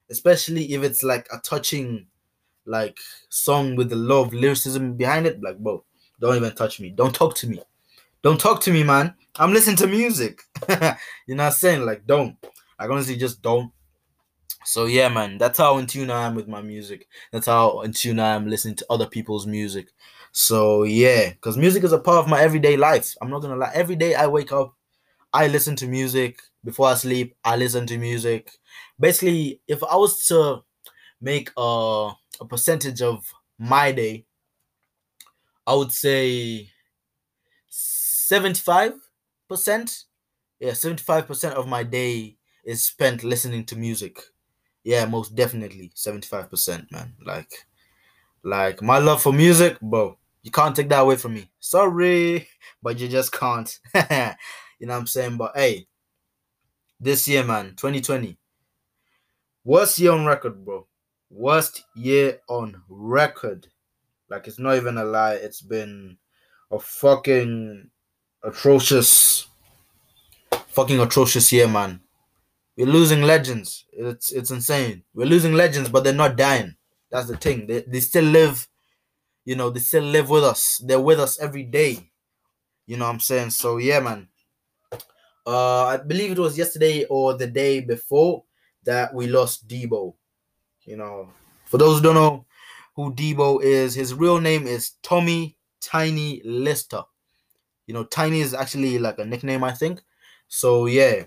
Especially 0.10 0.74
if 0.74 0.82
it's 0.82 1.04
like 1.04 1.28
a 1.32 1.40
touching 1.40 2.08
like 2.66 2.98
song 3.30 3.76
with 3.76 3.90
the 3.90 3.96
love 3.96 4.34
lyricism 4.34 4.94
behind 4.94 5.28
it. 5.28 5.42
Like, 5.42 5.60
bro, 5.60 5.84
don't 6.20 6.36
even 6.36 6.56
touch 6.56 6.80
me. 6.80 6.90
Don't 6.90 7.14
talk 7.14 7.36
to 7.36 7.48
me. 7.48 7.62
Don't 8.22 8.40
talk 8.40 8.62
to 8.62 8.72
me, 8.72 8.84
man. 8.84 9.14
I'm 9.38 9.54
listening 9.54 9.78
to 9.78 9.88
music. 9.88 10.42
You're 11.28 11.38
not 11.38 11.54
saying 11.54 11.86
like 11.86 12.06
don't. 12.06 12.36
Like 12.80 12.90
honestly, 12.90 13.18
just 13.18 13.42
don't. 13.42 13.72
So 14.70 14.86
yeah, 14.86 15.10
man, 15.10 15.40
that's 15.40 15.58
how 15.58 15.80
in 15.80 15.88
tune 15.88 16.12
I 16.12 16.28
am 16.28 16.36
with 16.36 16.48
my 16.48 16.62
music. 16.62 17.08
That's 17.32 17.48
how 17.48 17.82
in 17.82 17.92
tune 17.92 18.20
I 18.20 18.36
am 18.36 18.48
listening 18.48 18.76
to 18.76 18.86
other 18.92 19.08
people's 19.08 19.48
music. 19.48 19.88
So 20.32 20.84
yeah, 20.84 21.32
because 21.32 21.58
music 21.58 21.84
is 21.84 21.92
a 21.92 21.98
part 21.98 22.24
of 22.24 22.30
my 22.30 22.40
everyday 22.40 22.78
life. 22.78 23.16
I'm 23.20 23.32
not 23.32 23.40
gonna 23.42 23.56
lie. 23.56 23.72
Every 23.74 23.96
day 23.96 24.14
I 24.14 24.28
wake 24.28 24.52
up, 24.52 24.76
I 25.34 25.48
listen 25.48 25.76
to 25.78 25.88
music. 25.88 26.40
Before 26.64 26.88
I 26.88 26.94
sleep, 26.94 27.36
I 27.44 27.56
listen 27.56 27.88
to 27.88 27.98
music. 27.98 28.52
Basically, 29.00 29.60
if 29.68 29.84
I 29.84 29.96
was 29.96 30.28
to 30.28 30.62
make 31.20 31.50
a, 31.58 32.12
a 32.40 32.46
percentage 32.48 33.02
of 33.02 33.26
my 33.58 33.92
day, 33.92 34.28
I 35.66 35.74
would 35.74 35.92
say 35.92 36.70
75%. 37.70 40.04
Yeah, 40.60 40.74
75% 40.74 41.56
of 41.56 41.68
my 41.68 41.82
day 41.82 42.38
is 42.64 42.84
spent 42.84 43.24
listening 43.24 43.66
to 43.66 43.76
music. 43.76 44.20
Yeah, 44.90 45.06
most 45.06 45.36
definitely 45.36 45.92
75%, 45.96 46.92
man. 46.92 47.14
Like 47.24 47.52
like 48.42 48.82
my 48.82 48.98
love 48.98 49.22
for 49.22 49.32
music, 49.32 49.80
bro. 49.80 50.18
You 50.42 50.50
can't 50.50 50.76
take 50.76 50.90
that 50.90 51.02
away 51.02 51.16
from 51.16 51.36
me. 51.36 51.52
Sorry, 51.60 52.48
but 52.82 52.98
you 52.98 53.08
just 53.08 53.32
can't. 53.32 53.70
you 53.94 54.02
know 54.88 54.94
what 54.94 55.02
I'm 55.02 55.06
saying? 55.06 55.38
But 55.38 55.52
hey, 55.56 55.86
this 57.00 57.28
year, 57.28 57.44
man, 57.44 57.76
2020. 57.76 58.36
Worst 59.64 60.00
year 60.00 60.14
on 60.14 60.26
record, 60.26 60.66
bro. 60.66 60.88
Worst 61.30 61.84
year 61.96 62.40
on 62.50 62.82
record. 62.90 63.68
Like 64.28 64.48
it's 64.48 64.58
not 64.58 64.76
even 64.76 64.98
a 64.98 65.04
lie. 65.04 65.36
It's 65.36 65.62
been 65.62 66.18
a 66.72 66.80
fucking 66.80 67.92
atrocious, 68.42 69.46
fucking 70.70 71.00
atrocious 71.00 71.52
year, 71.52 71.68
man. 71.68 72.02
We're 72.80 72.86
losing 72.88 73.24
legends. 73.24 73.84
It's 73.92 74.32
it's 74.32 74.52
insane. 74.52 75.04
We're 75.14 75.26
losing 75.28 75.54
legends, 75.54 75.90
but 75.90 76.06
they're 76.06 76.14
not 76.14 76.38
dying. 76.38 76.76
That's 77.12 77.28
the 77.28 77.36
thing. 77.36 77.68
They 77.68 77.82
they 77.82 78.00
still 78.00 78.24
live. 78.24 78.70
You 79.44 79.58
know, 79.58 79.70
they 79.70 79.82
still 79.82 80.04
live 80.04 80.30
with 80.30 80.46
us. 80.46 80.82
They're 80.86 81.02
with 81.02 81.20
us 81.20 81.38
every 81.42 81.64
day. 81.64 82.10
You 82.88 82.96
know 82.96 83.04
what 83.04 83.16
I'm 83.16 83.20
saying? 83.20 83.50
So 83.50 83.78
yeah, 83.78 84.00
man. 84.00 84.30
Uh, 85.46 85.88
I 85.88 85.98
believe 85.98 86.32
it 86.32 86.40
was 86.40 86.58
yesterday 86.58 87.04
or 87.10 87.34
the 87.34 87.48
day 87.48 87.82
before 87.82 88.44
that 88.86 89.14
we 89.14 89.28
lost 89.28 89.68
Debo. 89.68 90.14
You 90.86 90.96
know, 90.96 91.34
for 91.66 91.80
those 91.80 91.98
who 91.98 92.04
don't 92.04 92.16
know 92.16 92.46
who 92.96 93.14
Debo 93.14 93.62
is, 93.62 93.94
his 93.94 94.14
real 94.14 94.40
name 94.40 94.68
is 94.68 94.92
Tommy 95.04 95.58
Tiny 95.82 96.42
Lister. 96.46 97.02
You 97.88 97.94
know, 97.94 98.06
Tiny 98.06 98.40
is 98.40 98.54
actually 98.54 99.00
like 99.00 99.20
a 99.20 99.26
nickname, 99.26 99.66
I 99.66 99.74
think. 99.74 100.02
So 100.48 100.86
yeah, 100.86 101.24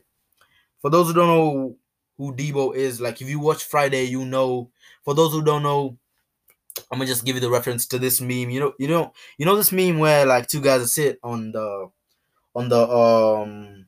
for 0.83 0.91
those 0.91 1.07
who 1.07 1.15
don't 1.15 1.29
know 1.29 1.77
who 2.19 2.35
Debo 2.35 2.75
is. 2.77 3.01
Like 3.01 3.23
if 3.23 3.29
you 3.29 3.41
watch 3.41 3.65
Friday, 3.65 4.05
you 4.05 4.25
know. 4.25 4.71
For 5.05 5.15
those 5.15 5.33
who 5.33 5.43
don't 5.43 5.63
know, 5.63 5.97
I'm 6.91 6.99
gonna 6.99 7.07
just 7.07 7.25
give 7.25 7.35
you 7.35 7.41
the 7.41 7.51
reference 7.51 7.87
to 7.87 7.99
this 7.99 8.21
meme. 8.21 8.51
You 8.51 8.61
know, 8.61 8.73
you 8.79 8.89
know, 8.89 9.13
you 9.39 9.47
know 9.47 9.57
this 9.57 9.73
meme 9.73 9.99
where 9.99 10.27
like 10.27 10.47
two 10.49 10.61
guys 10.61 10.93
sit 10.93 11.19
on 11.23 11.53
the 11.53 11.91
on 12.55 12.69
the 12.69 12.89
um 12.89 13.87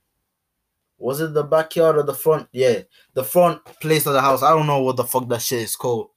was 0.98 1.20
it 1.20 1.34
the 1.34 1.44
backyard 1.44 1.96
or 1.96 2.02
the 2.02 2.14
front? 2.14 2.48
Yeah, 2.52 2.80
the 3.12 3.24
front 3.24 3.64
place 3.80 4.06
of 4.06 4.14
the 4.14 4.20
house. 4.20 4.42
I 4.42 4.50
don't 4.50 4.66
know 4.66 4.82
what 4.82 4.96
the 4.96 5.04
fuck 5.04 5.28
that 5.28 5.42
shit 5.42 5.60
is 5.60 5.76
called. 5.76 6.10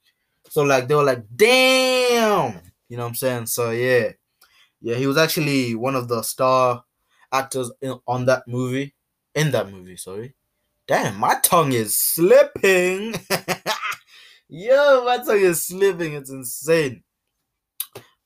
So 0.48 0.62
like 0.62 0.88
they 0.88 0.94
were 0.94 1.04
like, 1.04 1.24
damn, 1.34 2.60
you 2.88 2.96
know 2.96 3.02
what 3.02 3.10
I'm 3.10 3.14
saying? 3.14 3.46
So 3.46 3.70
yeah, 3.70 4.12
yeah, 4.80 4.96
he 4.96 5.06
was 5.06 5.18
actually 5.18 5.74
one 5.74 5.94
of 5.94 6.08
the 6.08 6.22
star 6.22 6.84
actors 7.32 7.70
in, 7.82 7.98
on 8.06 8.24
that 8.26 8.44
movie. 8.48 8.94
In 9.34 9.50
that 9.52 9.70
movie, 9.70 9.96
sorry. 9.96 10.34
Damn, 10.88 11.18
my 11.18 11.34
tongue 11.42 11.72
is 11.72 11.94
slipping. 11.94 13.14
Yo, 14.48 15.04
my 15.04 15.18
tongue 15.18 15.40
is 15.40 15.66
slipping. 15.66 16.14
It's 16.14 16.30
insane. 16.30 17.02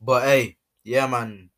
But 0.01 0.23
hey, 0.23 0.57
yeah, 0.85 1.09
man. 1.09 1.51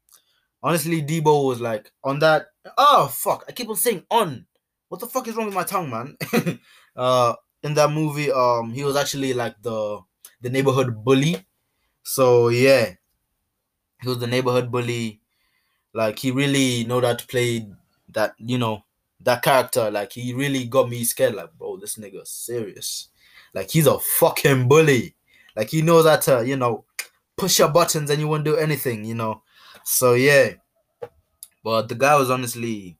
Honestly, 0.62 1.02
Debo 1.02 1.46
was 1.46 1.60
like 1.60 1.92
on 2.02 2.20
that. 2.20 2.46
Oh 2.78 3.08
fuck! 3.08 3.44
I 3.46 3.52
keep 3.52 3.68
on 3.68 3.76
saying 3.76 4.04
on. 4.10 4.46
What 4.88 5.00
the 5.00 5.06
fuck 5.06 5.28
is 5.28 5.36
wrong 5.36 5.44
with 5.44 5.54
my 5.54 5.64
tongue, 5.64 5.90
man? 5.90 6.16
uh, 6.96 7.34
in 7.62 7.74
that 7.74 7.90
movie, 7.90 8.32
um, 8.32 8.72
he 8.72 8.82
was 8.82 8.96
actually 8.96 9.34
like 9.34 9.60
the 9.60 10.00
the 10.40 10.48
neighborhood 10.48 11.04
bully. 11.04 11.44
So 12.02 12.48
yeah, 12.48 12.94
he 14.00 14.08
was 14.08 14.20
the 14.20 14.26
neighborhood 14.26 14.72
bully. 14.72 15.20
Like 15.92 16.18
he 16.18 16.30
really 16.30 16.84
know 16.84 17.02
that 17.02 17.18
to 17.18 17.26
play 17.26 17.68
that, 18.08 18.34
you 18.38 18.56
know, 18.56 18.84
that 19.24 19.42
character. 19.42 19.90
Like 19.90 20.12
he 20.12 20.32
really 20.32 20.64
got 20.64 20.88
me 20.88 21.04
scared. 21.04 21.34
Like, 21.34 21.52
bro, 21.54 21.76
this 21.76 21.96
nigga 21.96 22.26
serious. 22.26 23.08
Like 23.52 23.70
he's 23.70 23.86
a 23.86 23.98
fucking 23.98 24.68
bully. 24.68 25.14
Like 25.56 25.70
he 25.70 25.82
knows 25.82 26.06
how 26.06 26.16
to, 26.16 26.46
you 26.46 26.56
know, 26.56 26.84
push 27.36 27.58
your 27.58 27.68
buttons 27.68 28.10
and 28.10 28.20
you 28.20 28.28
won't 28.28 28.44
do 28.44 28.56
anything, 28.56 29.04
you 29.04 29.14
know. 29.14 29.42
So 29.84 30.14
yeah. 30.14 30.54
But 31.62 31.88
the 31.88 31.94
guy 31.94 32.16
was 32.16 32.30
honestly 32.30 32.98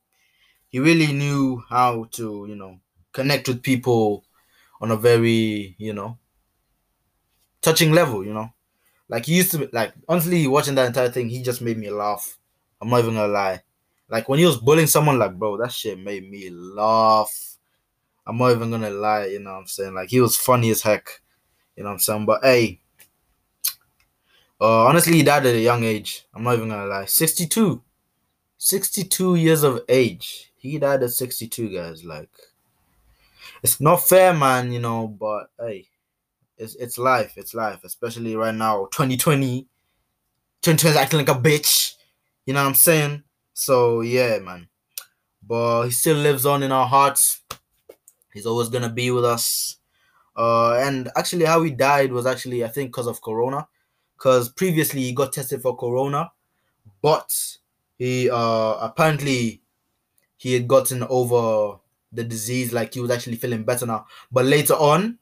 he 0.69 0.81
really 0.81 1.13
knew 1.13 1.63
how 1.69 2.09
to, 2.13 2.47
you 2.49 2.57
know, 2.57 2.81
connect 3.13 3.47
with 3.47 3.63
people 3.63 4.25
on 4.81 4.91
a 4.91 4.97
very, 4.97 5.77
you 5.79 5.93
know, 5.93 6.19
touching 7.63 7.93
level, 7.93 8.25
you 8.25 8.35
know. 8.35 8.51
Like 9.09 9.27
he 9.27 9.37
used 9.37 9.53
to 9.53 9.69
like 9.73 9.93
honestly 10.09 10.47
watching 10.47 10.75
that 10.77 10.87
entire 10.87 11.11
thing, 11.11 11.29
he 11.29 11.43
just 11.43 11.63
made 11.63 11.79
me 11.79 11.91
laugh. 11.91 12.39
I'm 12.81 12.89
not 12.89 13.01
even 13.01 13.15
gonna 13.15 13.33
lie. 13.33 13.63
Like 14.15 14.29
when 14.29 14.39
he 14.39 14.47
was 14.47 14.59
bullying 14.59 14.87
someone, 14.87 15.19
like 15.19 15.37
bro, 15.37 15.57
that 15.57 15.73
shit 15.73 15.99
made 15.99 16.31
me 16.31 16.49
laugh. 16.49 17.57
I'm 18.25 18.39
not 18.39 18.53
even 18.53 18.71
gonna 18.71 18.91
lie, 18.91 19.27
you 19.27 19.41
know 19.41 19.55
what 19.55 19.59
I'm 19.63 19.67
saying? 19.67 19.93
Like 19.93 20.09
he 20.09 20.21
was 20.21 20.37
funny 20.37 20.71
as 20.71 20.83
heck. 20.83 21.21
You 21.75 21.83
know 21.83 21.89
what 21.89 21.95
I'm 21.95 21.99
saying? 21.99 22.25
But 22.25 22.45
hey, 22.45 22.81
uh 24.61 24.85
honestly 24.85 25.15
he 25.15 25.25
died 25.25 25.47
at 25.47 25.57
a 25.57 25.61
young 25.61 25.83
age. 25.83 26.27
I'm 26.33 26.45
not 26.45 26.55
even 26.55 26.69
gonna 26.69 26.87
lie. 26.87 27.07
62. 27.07 27.83
62 28.57 29.35
years 29.35 29.65
of 29.65 29.81
age. 29.89 30.53
He 30.59 30.79
died 30.79 31.03
at 31.03 31.11
62, 31.11 31.75
guys. 31.75 32.05
Like 32.05 32.31
it's 33.65 33.81
not 33.81 33.97
fair, 33.97 34.33
man, 34.33 34.71
you 34.71 34.79
know, 34.79 35.09
but 35.09 35.51
hey, 35.59 35.89
it's 36.57 36.77
it's 36.77 36.99
life. 36.99 37.33
It's 37.37 37.53
life, 37.53 37.83
especially 37.83 38.37
right 38.37 38.55
now, 38.55 38.87
2020. 38.93 39.67
2020 40.63 40.89
is 40.89 40.97
acting 40.97 41.19
like 41.19 41.29
a 41.29 41.35
bitch. 41.35 41.95
You 42.47 42.55
know 42.55 42.63
what 42.63 42.69
I'm 42.69 42.75
saying? 42.77 43.25
So 43.55 44.03
yeah, 44.03 44.39
man. 44.41 44.69
But 45.43 45.85
he 45.87 45.91
still 45.93 46.17
lives 46.17 46.45
on 46.45 46.63
in 46.63 46.73
our 46.73 46.87
hearts. 46.87 47.41
He's 48.33 48.47
always 48.47 48.69
gonna 48.69 48.91
be 48.91 49.11
with 49.11 49.25
us. 49.25 49.77
Uh, 50.37 50.75
and 50.75 51.09
actually, 51.17 51.45
how 51.45 51.63
he 51.63 51.71
died 51.71 52.13
was 52.13 52.27
actually 52.27 52.65
I 52.65 52.69
think 52.69 52.91
because 52.91 53.07
of 53.07 53.23
Corona, 53.23 53.69
because 54.19 54.49
previously 54.49 55.03
he 55.03 55.13
got 55.13 55.33
tested 55.33 55.63
for 55.63 55.77
Corona, 55.77 56.33
but 57.01 57.57
he 57.97 58.29
uh 58.29 58.77
apparently 58.81 59.63
he 60.37 60.53
had 60.55 60.67
gotten 60.69 61.05
over 61.05 61.79
the 62.13 62.25
disease, 62.25 62.73
like 62.73 62.95
he 62.95 63.01
was 63.01 63.11
actually 63.11 63.37
feeling 63.37 63.65
better 63.65 63.87
now. 63.87 64.07
But 64.33 64.47
later 64.47 64.75
on, 64.75 65.19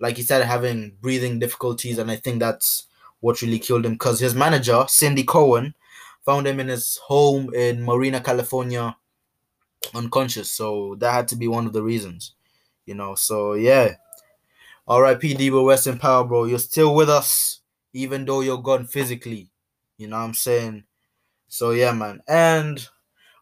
like 0.00 0.16
he 0.16 0.22
started 0.22 0.46
having 0.46 0.96
breathing 1.00 1.38
difficulties, 1.38 1.98
and 1.98 2.10
I 2.10 2.16
think 2.16 2.40
that's 2.40 2.86
what 3.20 3.42
really 3.42 3.58
killed 3.58 3.86
him 3.86 3.92
because 3.92 4.20
his 4.20 4.34
manager, 4.34 4.84
Cindy 4.88 5.24
Cohen, 5.24 5.74
found 6.24 6.46
him 6.46 6.60
in 6.60 6.68
his 6.68 6.96
home 6.96 7.52
in 7.54 7.82
Marina, 7.82 8.20
California, 8.20 8.96
unconscious. 9.94 10.50
So 10.50 10.96
that 10.98 11.12
had 11.12 11.28
to 11.28 11.36
be 11.36 11.48
one 11.48 11.66
of 11.66 11.72
the 11.72 11.82
reasons, 11.82 12.34
you 12.86 12.94
know. 12.94 13.14
So 13.14 13.54
yeah, 13.54 13.94
R.I.P. 14.88 15.34
Debo, 15.34 15.68
rest 15.68 15.86
in 15.86 15.98
power, 15.98 16.24
bro. 16.24 16.44
You're 16.44 16.58
still 16.58 16.94
with 16.94 17.10
us, 17.10 17.60
even 17.92 18.24
though 18.24 18.40
you're 18.40 18.62
gone 18.62 18.86
physically. 18.86 19.50
You 19.98 20.08
know 20.08 20.16
what 20.16 20.24
I'm 20.24 20.34
saying? 20.34 20.84
So 21.48 21.70
yeah, 21.70 21.92
man. 21.92 22.20
And 22.26 22.86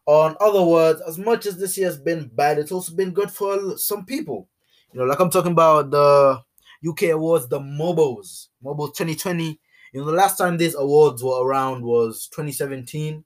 on 0.07 0.37
other 0.41 0.63
words, 0.63 1.01
as 1.07 1.19
much 1.19 1.47
as 1.47 1.57
this 1.57 1.79
year 1.79 1.87
has 1.87 1.99
been 1.99 2.31
bad, 2.35 2.59
it's 2.59 2.73
also 2.73 2.95
been 2.95 3.13
good 3.13 3.31
for 3.31 3.79
some 3.79 4.05
people. 4.05 4.49
You 4.93 5.01
know, 5.01 5.07
like 5.07 5.21
I'm 5.21 5.31
talking 5.31 5.53
about 5.53 5.91
the 5.91 6.43
UK 6.87 7.05
awards, 7.05 7.49
the 7.49 7.61
Mobos, 7.61 8.49
Mobos 8.63 8.95
2020. 8.95 9.61
You 9.93 10.01
know, 10.01 10.07
the 10.07 10.13
last 10.13 10.39
time 10.39 10.57
these 10.57 10.75
awards 10.75 11.23
were 11.23 11.45
around 11.45 11.83
was 11.85 12.29
2017. 12.29 13.25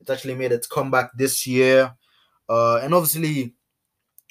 It 0.00 0.10
actually 0.10 0.34
made 0.34 0.52
its 0.52 0.66
comeback 0.66 1.10
this 1.16 1.46
year. 1.46 1.94
Uh, 2.48 2.76
and 2.78 2.94
obviously, 2.94 3.54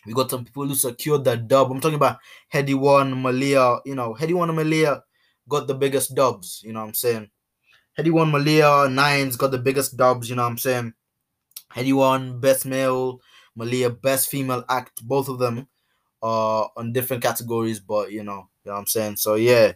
we 0.06 0.14
got 0.14 0.32
some 0.32 0.46
people 0.46 0.68
who 0.68 0.76
secured 0.76 1.24
that 1.26 1.48
dub. 1.48 1.72
I'm 1.72 1.80
talking 1.82 1.96
about 1.96 2.18
Headie 2.52 2.76
One, 2.76 3.14
Mahalia. 3.14 3.82
You 3.86 3.96
know, 3.96 4.16
Headie 4.16 4.34
One 4.34 4.50
and 4.50 4.58
Mahalia 4.58 5.02
got 5.48 5.68
the 5.68 5.76
biggest 5.76 6.16
dubs. 6.16 6.62
You 6.64 6.74
know 6.74 6.82
what 6.82 6.88
I'm 6.88 6.94
saying? 6.96 7.30
Headie 7.98 8.12
One, 8.12 8.32
Mahalia, 8.32 8.92
Nines 8.92 9.36
got 9.36 9.52
the 9.52 9.60
biggest 9.60 9.96
dubs. 9.96 10.30
You 10.30 10.36
know 10.36 10.44
what 10.44 10.50
I'm 10.50 10.58
saying? 10.58 10.94
Headie 11.76 11.94
One, 11.94 12.40
Best 12.40 12.66
Male, 12.66 13.20
Mahalia, 13.58 14.02
Best 14.02 14.30
Female 14.30 14.64
Act. 14.70 15.06
Both 15.08 15.30
of 15.30 15.40
them 15.40 15.68
on 16.22 16.94
different 16.94 17.22
categories, 17.22 17.80
but 17.80 18.12
you 18.12 18.24
know, 18.24 18.50
you 18.64 18.72
know 18.72 18.74
what 18.74 18.80
I'm 18.80 18.88
saying? 18.88 19.18
So 19.18 19.36
yeah. 19.36 19.74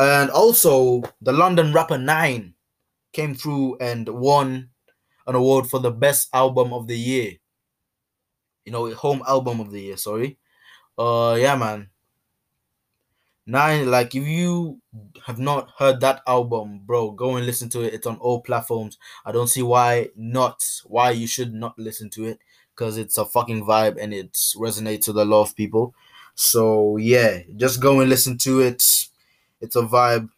And 0.00 0.30
also 0.30 1.02
the 1.20 1.32
London 1.32 1.74
rapper 1.74 1.98
Nine 1.98 2.54
came 3.12 3.34
through 3.34 3.76
and 3.80 4.08
won 4.08 4.70
an 5.26 5.34
award 5.34 5.68
for 5.68 5.78
the 5.78 5.90
best 5.90 6.28
album 6.32 6.72
of 6.72 6.86
the 6.86 6.98
year. 6.98 7.34
You 8.64 8.72
know, 8.72 8.90
home 8.94 9.22
album 9.28 9.60
of 9.60 9.70
the 9.70 9.80
year, 9.82 9.96
sorry. 9.98 10.38
Uh 10.98 11.36
yeah, 11.38 11.56
man. 11.56 11.90
Nine, 13.46 13.90
like 13.90 14.14
if 14.14 14.26
you 14.26 14.80
have 15.26 15.38
not 15.38 15.70
heard 15.78 16.00
that 16.00 16.22
album, 16.26 16.82
bro, 16.86 17.10
go 17.10 17.36
and 17.36 17.44
listen 17.46 17.68
to 17.70 17.82
it. 17.82 17.92
It's 17.94 18.06
on 18.06 18.16
all 18.18 18.40
platforms. 18.40 18.96
I 19.26 19.32
don't 19.32 19.48
see 19.48 19.62
why 19.62 20.10
not 20.16 20.64
why 20.86 21.10
you 21.10 21.26
should 21.26 21.52
not 21.52 21.78
listen 21.78 22.10
to 22.10 22.24
it 22.26 22.38
because 22.74 22.96
it's 22.96 23.18
a 23.18 23.26
fucking 23.26 23.64
vibe 23.66 23.98
and 24.00 24.14
it 24.14 24.32
resonates 24.56 25.08
with 25.08 25.18
a 25.18 25.24
lot 25.26 25.42
of 25.42 25.56
people. 25.56 25.94
So 26.34 26.96
yeah, 26.96 27.40
just 27.56 27.80
go 27.80 28.00
and 28.00 28.08
listen 28.08 28.38
to 28.38 28.60
it. 28.60 29.09
It's 29.60 29.76
a 29.76 29.82
vibe. 29.82 30.28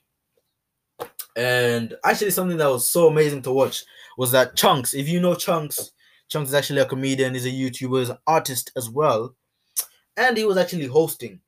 And 1.37 1.95
actually, 2.05 2.31
something 2.31 2.59
that 2.59 2.71
was 2.71 2.89
so 2.89 3.09
amazing 3.09 3.43
to 3.43 3.53
watch 3.53 3.85
was 4.19 4.33
that 4.33 4.57
Chunkz. 4.57 4.95
If 4.95 5.09
you 5.09 5.21
know 5.21 5.35
Chunkz, 5.35 5.91
Chunkz 6.31 6.45
is 6.45 6.55
actually 6.55 6.81
a 6.81 6.87
comedian. 6.87 7.35
He's 7.35 7.47
a 7.47 7.51
YouTuber, 7.51 8.01
he's 8.01 8.11
an 8.11 8.19
artist 8.27 8.73
as 8.77 8.91
well, 8.91 9.35
and 10.17 10.37
he 10.37 10.45
was 10.45 10.57
actually 10.57 10.87
hosting. 10.87 11.41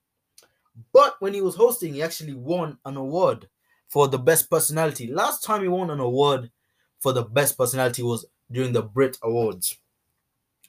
But 0.92 1.16
when 1.20 1.34
he 1.34 1.40
was 1.40 1.54
hosting, 1.54 1.94
he 1.94 2.02
actually 2.02 2.34
won 2.34 2.78
an 2.84 2.96
award 2.96 3.48
for 3.88 4.08
the 4.08 4.18
best 4.18 4.50
personality. 4.50 5.12
Last 5.12 5.44
time 5.44 5.62
he 5.62 5.68
won 5.68 5.90
an 5.90 6.00
award 6.00 6.50
for 7.00 7.12
the 7.12 7.22
best 7.22 7.56
personality 7.56 8.02
was 8.02 8.26
during 8.50 8.72
the 8.72 8.82
Brit 8.82 9.18
Awards 9.22 9.76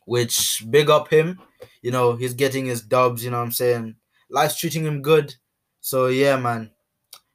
which 0.06 0.64
big 0.70 0.90
up 0.90 1.10
him. 1.10 1.40
You 1.82 1.92
know, 1.92 2.16
he's 2.16 2.34
getting 2.34 2.66
his 2.66 2.82
dubs, 2.82 3.24
you 3.24 3.32
know 3.32 3.38
what 3.38 3.44
I'm 3.44 3.52
saying? 3.52 3.96
Life's 4.30 4.58
treating 4.58 4.86
him 4.86 5.02
good. 5.02 5.36
So 5.82 6.08
yeah, 6.08 6.38
man. 6.38 6.72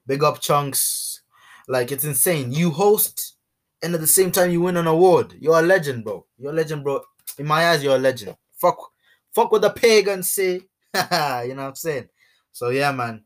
Big 0.07 0.23
up 0.23 0.41
Chunkz. 0.41 1.19
Like 1.67 1.91
it's 1.91 2.03
insane. 2.03 2.51
You 2.51 2.71
host 2.71 3.35
and 3.83 3.93
at 3.93 4.01
the 4.01 4.07
same 4.07 4.31
time 4.31 4.51
you 4.51 4.61
win 4.61 4.77
an 4.77 4.87
award. 4.87 5.35
You're 5.39 5.59
a 5.59 5.61
legend, 5.61 6.03
bro. 6.03 6.25
You're 6.37 6.51
a 6.51 6.55
legend, 6.55 6.83
bro. 6.83 7.01
In 7.37 7.45
my 7.45 7.69
eyes, 7.69 7.83
you're 7.83 7.95
a 7.95 7.99
legend. 7.99 8.35
Fuck 8.57 8.77
fuck 9.33 9.51
what 9.51 9.61
the 9.61 9.69
pagans 9.69 10.31
say. 10.31 10.53
you 10.53 10.59
know 10.93 11.07
what 11.07 11.57
I'm 11.59 11.75
saying? 11.75 12.09
So 12.51 12.69
yeah, 12.69 12.91
man. 12.91 13.23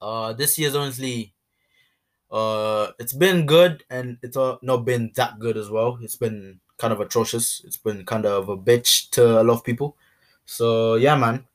Uh 0.00 0.32
this 0.32 0.58
year's 0.58 0.74
honestly 0.74 1.34
uh 2.30 2.88
it's 2.98 3.12
been 3.12 3.44
good 3.44 3.82
and 3.90 4.16
it's 4.22 4.36
uh, 4.36 4.56
not 4.62 4.84
been 4.84 5.10
that 5.16 5.38
good 5.38 5.56
as 5.56 5.70
well. 5.70 5.98
It's 6.02 6.16
been 6.16 6.60
kind 6.78 6.92
of 6.92 7.00
atrocious. 7.00 7.62
It's 7.64 7.76
been 7.76 8.04
kind 8.04 8.24
of 8.24 8.48
a 8.48 8.56
bitch 8.56 9.10
to 9.10 9.40
a 9.40 9.44
lot 9.44 9.54
of 9.54 9.64
people. 9.64 9.96
So 10.46 10.94
yeah, 10.94 11.16
man. 11.16 11.46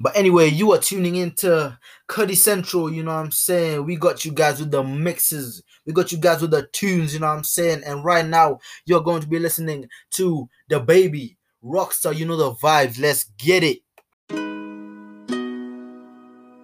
But 0.00 0.16
anyway, 0.16 0.48
you 0.48 0.72
are 0.72 0.78
tuning 0.78 1.16
into 1.16 1.78
Cuddy 2.06 2.34
Central, 2.34 2.92
you 2.92 3.02
know 3.02 3.14
what 3.14 3.24
I'm 3.24 3.30
saying? 3.30 3.84
We 3.84 3.96
got 3.96 4.24
you 4.24 4.32
guys 4.32 4.60
with 4.60 4.70
the 4.70 4.82
mixes. 4.82 5.62
We 5.86 5.92
got 5.92 6.12
you 6.12 6.18
guys 6.18 6.40
with 6.42 6.50
the 6.50 6.68
tunes, 6.72 7.14
you 7.14 7.20
know 7.20 7.28
what 7.28 7.36
I'm 7.38 7.44
saying? 7.44 7.82
And 7.84 8.04
right 8.04 8.26
now, 8.26 8.58
you're 8.84 9.02
going 9.02 9.22
to 9.22 9.28
be 9.28 9.38
listening 9.38 9.88
to 10.12 10.48
DaBaby 10.70 11.36
Rockstar, 11.64 12.14
you 12.16 12.24
know 12.24 12.36
the 12.36 12.52
vibes. 12.52 13.00
Let's 13.00 13.24
get 13.36 13.64
it. 13.64 13.78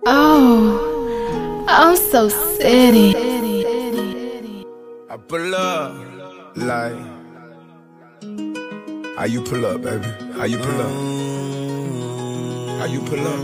Oh, 0.07 1.65
I'm 1.69 1.97
so 1.97 2.29
city. 2.29 3.15
I 5.11 5.17
pull 5.17 5.55
up 5.55 5.97
like 6.57 6.95
how 9.17 9.25
you 9.25 9.41
pull 9.43 9.65
up, 9.67 9.83
baby? 9.83 10.07
How 10.35 10.45
you 10.45 10.59
pull 10.59 10.81
up? 10.81 11.24
How 12.85 12.91
you 12.91 13.01
pull 13.01 13.27
up? 13.27 13.41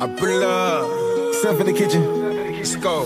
I 0.00 0.06
pull 0.18 0.42
up. 0.42 1.34
Step 1.34 1.60
in 1.60 1.66
the 1.66 1.74
kitchen. 1.74 2.02
Let's 2.56 2.76
go. 2.76 3.04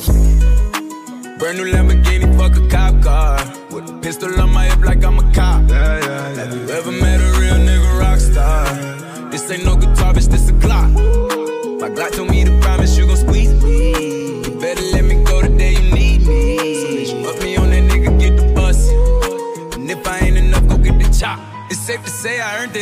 Brand 1.40 1.59
new 1.59 1.64
Lamborghini, 1.64 2.31
fuck 2.38 2.55
a 2.57 2.68
cop 2.68 3.03
car. 3.03 3.38
With 3.72 3.90
a 3.90 3.98
pistol 4.00 4.40
on 4.40 4.53
my 4.53 4.66
hip 4.66 4.85
like 4.85 5.03
I'm 5.03 5.18
a 5.18 5.22
cop. 5.33 5.68
Yeah, 5.68 5.98
yeah, 5.98 6.07
yeah. 6.07 6.44
Have 6.44 6.55
you 6.55 6.68
ever 6.68 6.92
met 6.92 7.18
a 7.18 7.40
real 7.40 7.57
nigga 7.57 7.98
rock 7.98 8.20
star? 8.20 9.31
This 9.33 9.50
ain't 9.50 9.64
no 9.64 9.74
guitar, 9.74 10.12
bitch, 10.14 10.31
this 10.31 10.48
a 10.48 10.53
Glock. 10.53 10.94
My 11.81 11.90
Glock 11.90 12.12
told 12.12 12.31
me 12.31 12.44
to 12.44 12.57
promise 12.61 12.96
you 12.96 13.03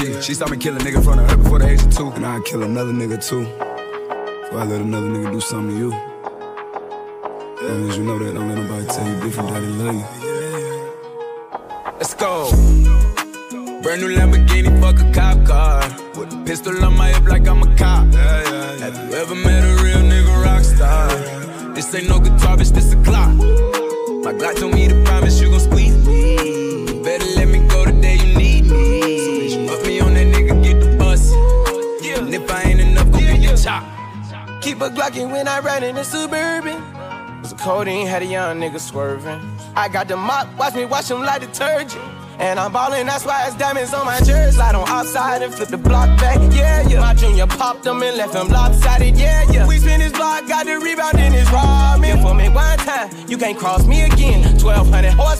G, 0.00 0.22
she 0.22 0.34
saw 0.34 0.46
me 0.48 0.56
kill 0.56 0.74
a 0.76 0.78
nigga 0.78 0.96
in 0.96 1.02
front 1.02 1.20
of 1.20 1.30
her 1.30 1.36
before 1.36 1.58
the 1.58 1.68
age 1.68 1.82
of 1.82 1.94
two. 1.94 2.08
And 2.12 2.24
I'd 2.24 2.44
kill 2.44 2.62
another 2.62 2.92
nigga 2.92 3.18
too. 3.22 3.44
Before 3.44 4.60
I 4.60 4.64
let 4.64 4.80
another 4.80 5.08
nigga 5.08 5.30
do 5.32 5.40
something 5.40 5.76
to 5.76 5.78
you. 5.78 5.92
As 5.92 7.68
long 7.68 7.90
as 7.90 7.96
you 7.98 8.04
know 8.04 8.18
that, 8.18 8.32
don't 8.32 8.48
let 8.48 8.58
nobody 8.58 8.86
tell 8.86 9.06
you 9.06 9.20
different 9.20 9.50
that 9.50 9.60
they 9.60 9.66
love 9.68 9.94
you. 9.94 10.04
Let's 11.98 12.14
go. 12.14 12.50
Brand 13.82 14.00
new 14.00 14.08
Lamborghini, 14.16 14.80
fuck 14.80 14.98
a 15.00 15.12
cop 15.12 15.44
car. 15.46 15.82
With 16.18 16.32
a 16.32 16.42
pistol 16.46 16.82
on 16.82 16.96
my 16.96 17.08
hip 17.08 17.24
like 17.24 17.46
I'm 17.46 17.62
a 17.62 17.76
cop. 17.76 18.06
Have 18.14 18.96
you 18.96 19.16
ever 19.16 19.34
met 19.34 19.62
a 19.62 19.82
real 19.84 19.98
nigga 19.98 20.44
rock 20.44 20.64
star? 20.64 21.08
This 21.74 21.94
ain't 21.94 22.08
no 22.08 22.18
guitar, 22.18 22.56
bitch, 22.56 22.72
this 22.72 22.92
a 22.94 22.96
Glock. 22.96 23.36
My 24.24 24.32
Glock 24.32 24.56
told 24.58 24.74
me 24.74 24.88
to 24.88 25.02
promise 25.04 25.40
you 25.40 25.50
gon' 25.50 25.60
squeeze 25.60 26.06
me. 26.06 26.86
You 26.88 27.02
better 27.02 27.26
let 27.36 27.48
me 27.48 27.58
go 27.68 27.84
the 27.84 27.92
day 27.92 28.16
you 28.16 28.34
need 28.36 28.64
me. 28.64 29.29
Keep 34.62 34.80
a 34.80 34.88
Glockin' 34.88 35.30
when 35.30 35.46
I 35.46 35.60
ride 35.60 35.82
in 35.82 35.94
the 35.94 36.04
Suburban. 36.04 36.80
Cause 37.42 37.50
the 37.50 37.56
codeine 37.56 38.06
had 38.06 38.22
a 38.22 38.26
young 38.26 38.58
nigga 38.58 38.80
swerving. 38.80 39.40
I 39.76 39.88
got 39.88 40.08
the 40.08 40.16
mop, 40.16 40.48
watch 40.58 40.74
me 40.74 40.84
wash 40.86 41.10
him 41.10 41.20
like 41.20 41.40
detergent. 41.40 42.02
And 42.38 42.58
I'm 42.58 42.72
ballin', 42.72 43.06
that's 43.06 43.26
why 43.26 43.46
it's 43.46 43.54
diamonds 43.56 43.92
on 43.92 44.06
my 44.06 44.18
jersey. 44.20 44.56
Slide 44.56 44.74
on 44.74 44.88
outside 44.88 45.42
and 45.42 45.54
flip 45.54 45.68
the 45.68 45.76
block 45.76 46.08
back, 46.18 46.38
yeah, 46.54 46.88
yeah. 46.88 47.00
My 47.00 47.12
junior 47.12 47.46
popped 47.46 47.84
him 47.84 48.02
and 48.02 48.16
left 48.16 48.34
him 48.34 48.48
lopsided, 48.48 49.18
yeah, 49.18 49.44
yeah. 49.50 49.66
We 49.66 49.76
spin 49.76 50.00
his 50.00 50.12
block, 50.12 50.48
got 50.48 50.64
the 50.64 50.78
rebound 50.78 51.18
in 51.18 51.34
his 51.34 51.46
ramen. 51.48 52.22
For 52.22 52.34
me 52.34 52.48
one 52.48 52.78
time, 52.78 53.10
you 53.28 53.36
can't 53.36 53.58
cross 53.58 53.86
me 53.86 54.02
again. 54.02 54.58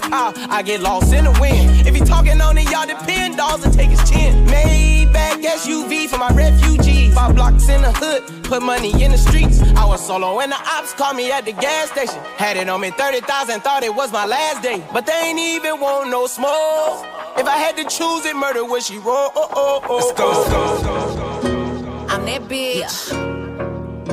1200 0.01 0.11
horsepower, 0.11 0.33
I 0.51 0.63
get 0.63 0.81
lost 0.81 1.13
in 1.13 1.25
the 1.25 1.39
wind. 1.41 1.87
If 1.87 1.95
he 1.95 2.01
talking 2.01 2.41
on 2.41 2.57
it, 2.59 2.71
y'all 2.71 2.87
depend, 2.87 3.37
dolls 3.37 3.65
and 3.65 3.73
take 3.73 3.91
his 3.91 4.11
chin. 4.11 4.47
Maybach 4.47 5.43
SUV 5.43 6.09
for 6.09 6.19
my 6.19 6.31
refugees. 6.31 7.15
Five 7.15 7.35
blocks 7.35 7.69
in 7.69 7.83
the 7.83 7.93
hood, 7.93 8.45
put 8.45 8.63
money 8.63 8.91
in 9.03 9.11
the 9.13 9.19
streets. 9.19 9.61
I 9.77 9.85
was 9.85 10.05
solo 10.05 10.37
when 10.37 10.51
the 10.51 10.57
ops 10.57 10.93
called 10.95 11.17
me 11.17 11.31
at 11.31 11.45
the 11.45 11.53
gas 11.53 11.91
station. 11.91 12.21
Had 12.37 12.57
it 12.57 12.69
on 12.69 12.81
me 12.81 12.91
30,000, 12.91 13.61
thought 13.61 13.83
it 13.83 13.95
was 13.95 14.13
my 14.13 14.27
last 14.27 14.63
day. 14.63 14.83
But 14.93 15.07
they 15.07 15.13
ain't 15.13 15.39
even 15.39 15.81
want 15.81 16.11
no 16.11 16.27
smoke. 16.27 17.07
If 17.37 17.47
I 17.47 17.57
had 17.57 17.77
to 17.77 17.85
choose 17.85 18.25
it, 18.27 18.37
murder 18.37 18.65
would 18.65 18.83
she 18.83 18.99
roll? 18.99 19.31
Oh, 19.35 19.49
oh, 19.53 19.81
oh, 19.85 19.87
oh. 19.89 19.97
Let's 19.97 20.13
go. 20.19 20.31
Oh. 20.33 22.07
I'm 22.09 22.25
that 22.27 22.43
bitch. 22.43 23.11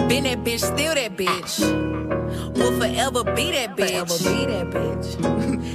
Been 0.07 0.23
that 0.23 0.43
bitch, 0.43 0.59
still 0.59 0.95
that 0.95 1.17
bitch. 1.17 1.59
Will 2.57 2.79
forever 2.79 3.23
be 3.35 3.51
that 3.51 3.75
bitch. 3.75 4.07
Forever 4.07 4.17
be 4.17 4.45
that 4.45 4.69
bitch. 4.69 5.36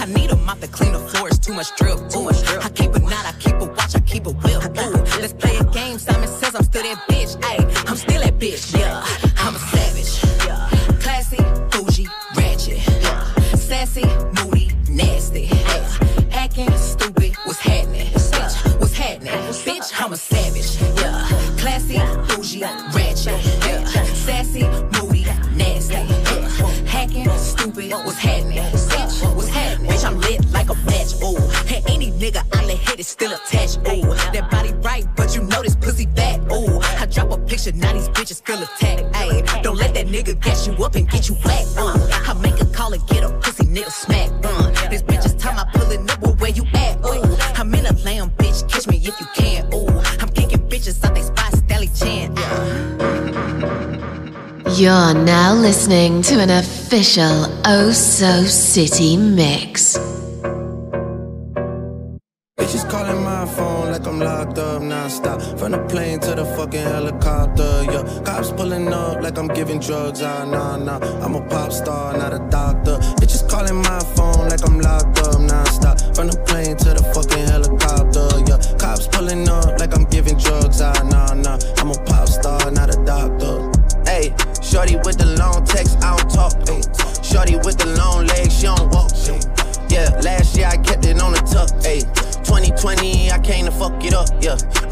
I 0.00 0.06
need 0.06 0.30
a 0.30 0.36
mop 0.36 0.60
to 0.60 0.68
clean 0.68 0.92
the 0.92 1.00
floors, 1.00 1.40
too 1.40 1.52
much 1.52 1.74
drip. 1.76 1.98
Too 2.08 2.22
much 2.22 2.40
drip. 2.44 2.64
I 2.64 2.68
keep 2.68 2.94
a 2.94 3.00
knot, 3.00 3.26
I 3.26 3.32
keep 3.40 3.54
a 3.54 3.64
watch, 3.64 3.96
I 3.96 4.00
keep 4.00 4.26
a 4.26 4.30
whip. 4.30 4.77
You're 54.78 55.12
now 55.12 55.54
listening 55.54 56.22
to 56.22 56.38
an 56.38 56.50
official 56.50 57.46
Oh 57.64 57.90
So 57.90 58.44
City 58.44 59.16
mix. 59.16 60.07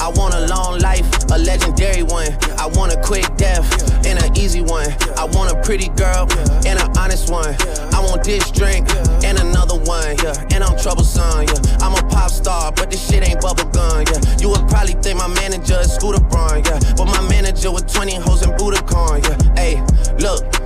I 0.07 0.11
want 0.11 0.35
a 0.35 0.47
long 0.47 0.79
life, 0.79 1.05
a 1.33 1.37
legendary 1.37 2.05
one. 2.05 2.29
I 2.59 2.71
want 2.79 2.95
a 2.95 3.03
quick 3.03 3.27
death 3.37 3.67
and 4.07 4.23
an 4.23 4.39
easy 4.39 4.63
one. 4.63 4.87
I 5.19 5.25
want 5.25 5.51
a 5.51 5.61
pretty 5.63 5.89
girl 5.99 6.29
and 6.65 6.79
an 6.79 6.97
honest 6.97 7.29
one. 7.29 7.57
I 7.93 7.99
want 8.07 8.23
this 8.23 8.49
drink 8.53 8.89
and 9.25 9.37
another 9.37 9.75
one. 9.75 10.15
And 10.55 10.63
I'm 10.63 10.79
troublesome. 10.79 11.49
I'm 11.83 11.95
a 11.95 12.09
pop 12.09 12.31
star, 12.31 12.71
but 12.71 12.89
this 12.89 13.05
shit 13.05 13.29
ain't 13.29 13.41
bubblegum. 13.41 14.07
Yeah. 14.07 14.39
You 14.39 14.51
would 14.51 14.69
probably 14.69 14.95
think 14.95 15.19
my 15.19 15.27
manager 15.27 15.81
is 15.81 15.93
Scooter 15.93 16.23
Braun. 16.23 16.63
Yeah. 16.65 16.79
But 16.97 17.07
my 17.07 17.29
manager 17.29 17.73
with 17.73 17.93
20 17.93 18.15
hoes 18.15 18.43
and 18.43 18.53
Budokan. 18.53 19.27
Yeah. 19.27 19.55
Hey, 19.57 19.83
look. 20.21 20.66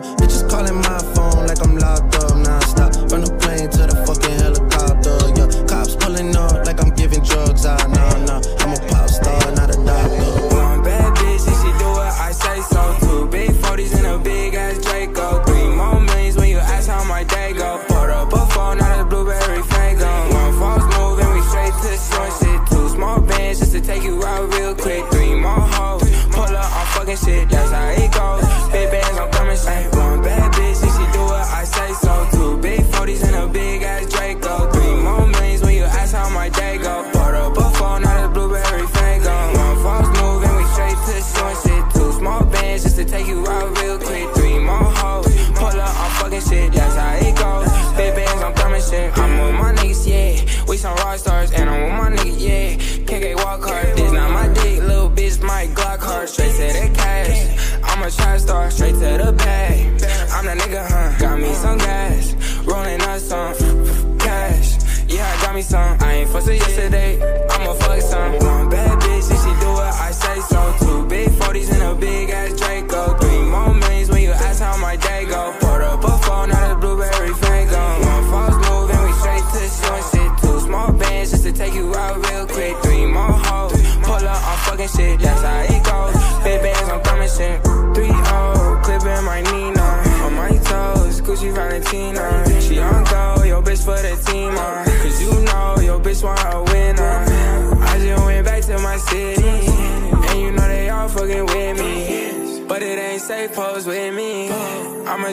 Bitches 0.17 0.49
calling 0.49 0.75
my 0.75 0.99
phone 1.13 1.45
like 1.47 1.61
I'm 1.61 1.77
locked 1.77 2.15
up 2.15 2.31
Nonstop, 2.33 3.11
Run 3.11 3.21
the 3.21 3.31
plane 3.37 3.69
to 3.69 3.85
the 3.85 3.95
fucking 4.05 4.37
helicopter, 4.41 5.17
yeah. 5.37 5.67
Cops 5.67 5.95
pulling 5.95 6.35
up 6.35 6.65
like 6.65 6.81
I'm 6.81 6.89
giving 6.95 7.23
drugs 7.23 7.65
out, 7.65 7.87
nah, 7.89 8.17
nah. 8.25 8.41
I'm 8.59 8.73
a 8.73 8.90
wasn't 66.41 66.57
yesterday. 66.57 67.50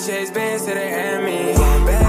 Chase 0.06 0.30
bands 0.30 0.64
to 0.64 0.74
the 0.74 0.80
Emmys. 0.80 2.07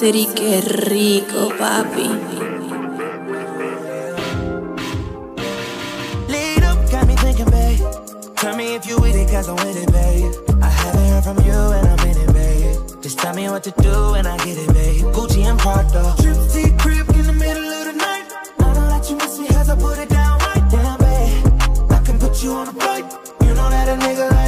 city, 0.00 0.26
qué 0.34 0.62
rico, 0.62 1.50
papi. 1.58 2.08
Lead 6.26 6.62
up, 6.62 6.90
got 6.90 7.06
me 7.06 7.14
thinking, 7.16 7.50
babe. 7.50 7.80
Tell 8.34 8.56
me 8.56 8.76
if 8.76 8.86
you 8.86 8.98
with 8.98 9.14
it, 9.14 9.28
cause 9.28 9.46
I'm 9.46 9.56
with 9.56 9.76
it, 9.76 9.92
babe. 9.92 10.32
I 10.62 10.70
haven't 10.70 11.06
heard 11.10 11.24
from 11.24 11.38
you 11.44 11.60
and 11.76 11.86
I'm 11.86 12.08
in 12.08 12.16
it, 12.16 12.32
babe. 12.32 13.02
Just 13.02 13.18
tell 13.18 13.34
me 13.34 13.50
what 13.50 13.62
to 13.64 13.72
do 13.82 14.14
and 14.14 14.26
I 14.26 14.38
get 14.38 14.56
it, 14.56 14.72
babe. 14.72 15.04
Gucci 15.14 15.44
and 15.44 15.58
Prada. 15.58 16.14
Trip 16.22 16.38
deep 16.50 16.78
crib 16.78 17.06
in 17.10 17.26
the 17.26 17.34
middle 17.34 17.68
of 17.78 17.84
the 17.88 17.92
night. 17.92 18.26
I 18.58 18.72
know 18.72 18.86
that 18.92 19.10
you 19.10 19.16
miss 19.16 19.38
me 19.38 19.48
cause 19.48 19.68
I 19.68 19.76
put 19.76 19.98
it 19.98 20.08
down 20.08 20.38
right. 20.38 20.64
Damn, 20.70 20.98
babe. 20.98 21.92
I 21.92 22.00
can 22.06 22.18
put 22.18 22.42
you 22.42 22.52
on 22.54 22.68
a 22.68 22.72
flight. 22.72 23.04
You 23.42 23.52
know 23.52 23.68
that 23.68 23.86
a 23.86 23.96
nigga 24.00 24.39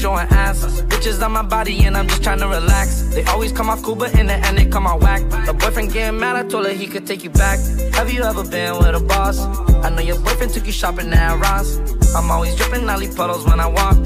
showing 0.00 0.26
ass. 0.30 0.80
Bitches 0.88 1.22
on 1.24 1.32
my 1.32 1.42
body, 1.42 1.84
and 1.84 1.96
I'm 1.96 2.08
just 2.08 2.22
trying 2.22 2.40
to 2.40 2.48
relax. 2.48 3.02
They 3.14 3.22
always 3.24 3.52
come 3.52 3.68
off 3.68 3.82
cool, 3.82 3.96
but 3.96 4.18
in 4.18 4.26
the 4.26 4.34
end, 4.34 4.56
they 4.56 4.64
come 4.64 4.86
out 4.86 5.00
whack. 5.00 5.20
The 5.46 5.52
boyfriend 5.52 5.92
getting 5.92 6.18
mad, 6.18 6.36
I 6.36 6.48
told 6.48 6.66
her 6.66 6.72
he 6.72 6.86
could 6.86 7.06
take 7.06 7.22
you 7.22 7.30
back. 7.30 7.58
Have 7.94 8.10
you 8.12 8.22
ever 8.22 8.42
been 8.42 8.78
with 8.78 8.94
a 8.94 9.00
boss? 9.00 9.38
I 9.84 9.90
know 9.90 10.00
your 10.00 10.18
boyfriend 10.20 10.52
took 10.52 10.66
you 10.66 10.72
shopping 10.72 11.12
at 11.12 11.38
Ross. 11.38 11.78
I'm 12.14 12.30
always 12.30 12.56
dripping 12.56 12.86
Nelly 12.86 13.08
puddles 13.14 13.44
when 13.46 13.60
I 13.60 13.66
walk. 13.66 13.98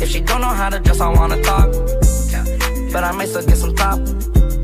If 0.00 0.08
she 0.10 0.20
don't 0.20 0.40
know 0.40 0.54
how 0.60 0.70
to 0.70 0.78
dress, 0.78 1.00
I 1.00 1.08
wanna 1.08 1.42
talk. 1.42 1.72
But 2.92 3.02
I 3.02 3.12
might 3.12 3.28
still 3.28 3.44
get 3.44 3.56
some 3.56 3.74
top. 3.74 3.98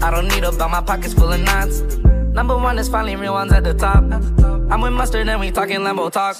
I 0.02 0.10
don't 0.10 0.28
need 0.28 0.44
a 0.44 0.52
belt, 0.52 0.70
my 0.70 0.80
pockets 0.80 1.14
full 1.14 1.32
of 1.32 1.40
knots. 1.40 1.80
Number 2.38 2.56
one 2.56 2.78
is 2.78 2.88
finally 2.88 3.16
real 3.16 3.32
ones 3.32 3.52
at 3.52 3.64
the 3.64 3.74
top. 3.74 4.04
I'm 4.70 4.80
with 4.80 4.92
mustard 4.92 5.28
and 5.28 5.40
we 5.40 5.50
talking 5.50 5.80
Lambo 5.80 6.12
talk. 6.12 6.36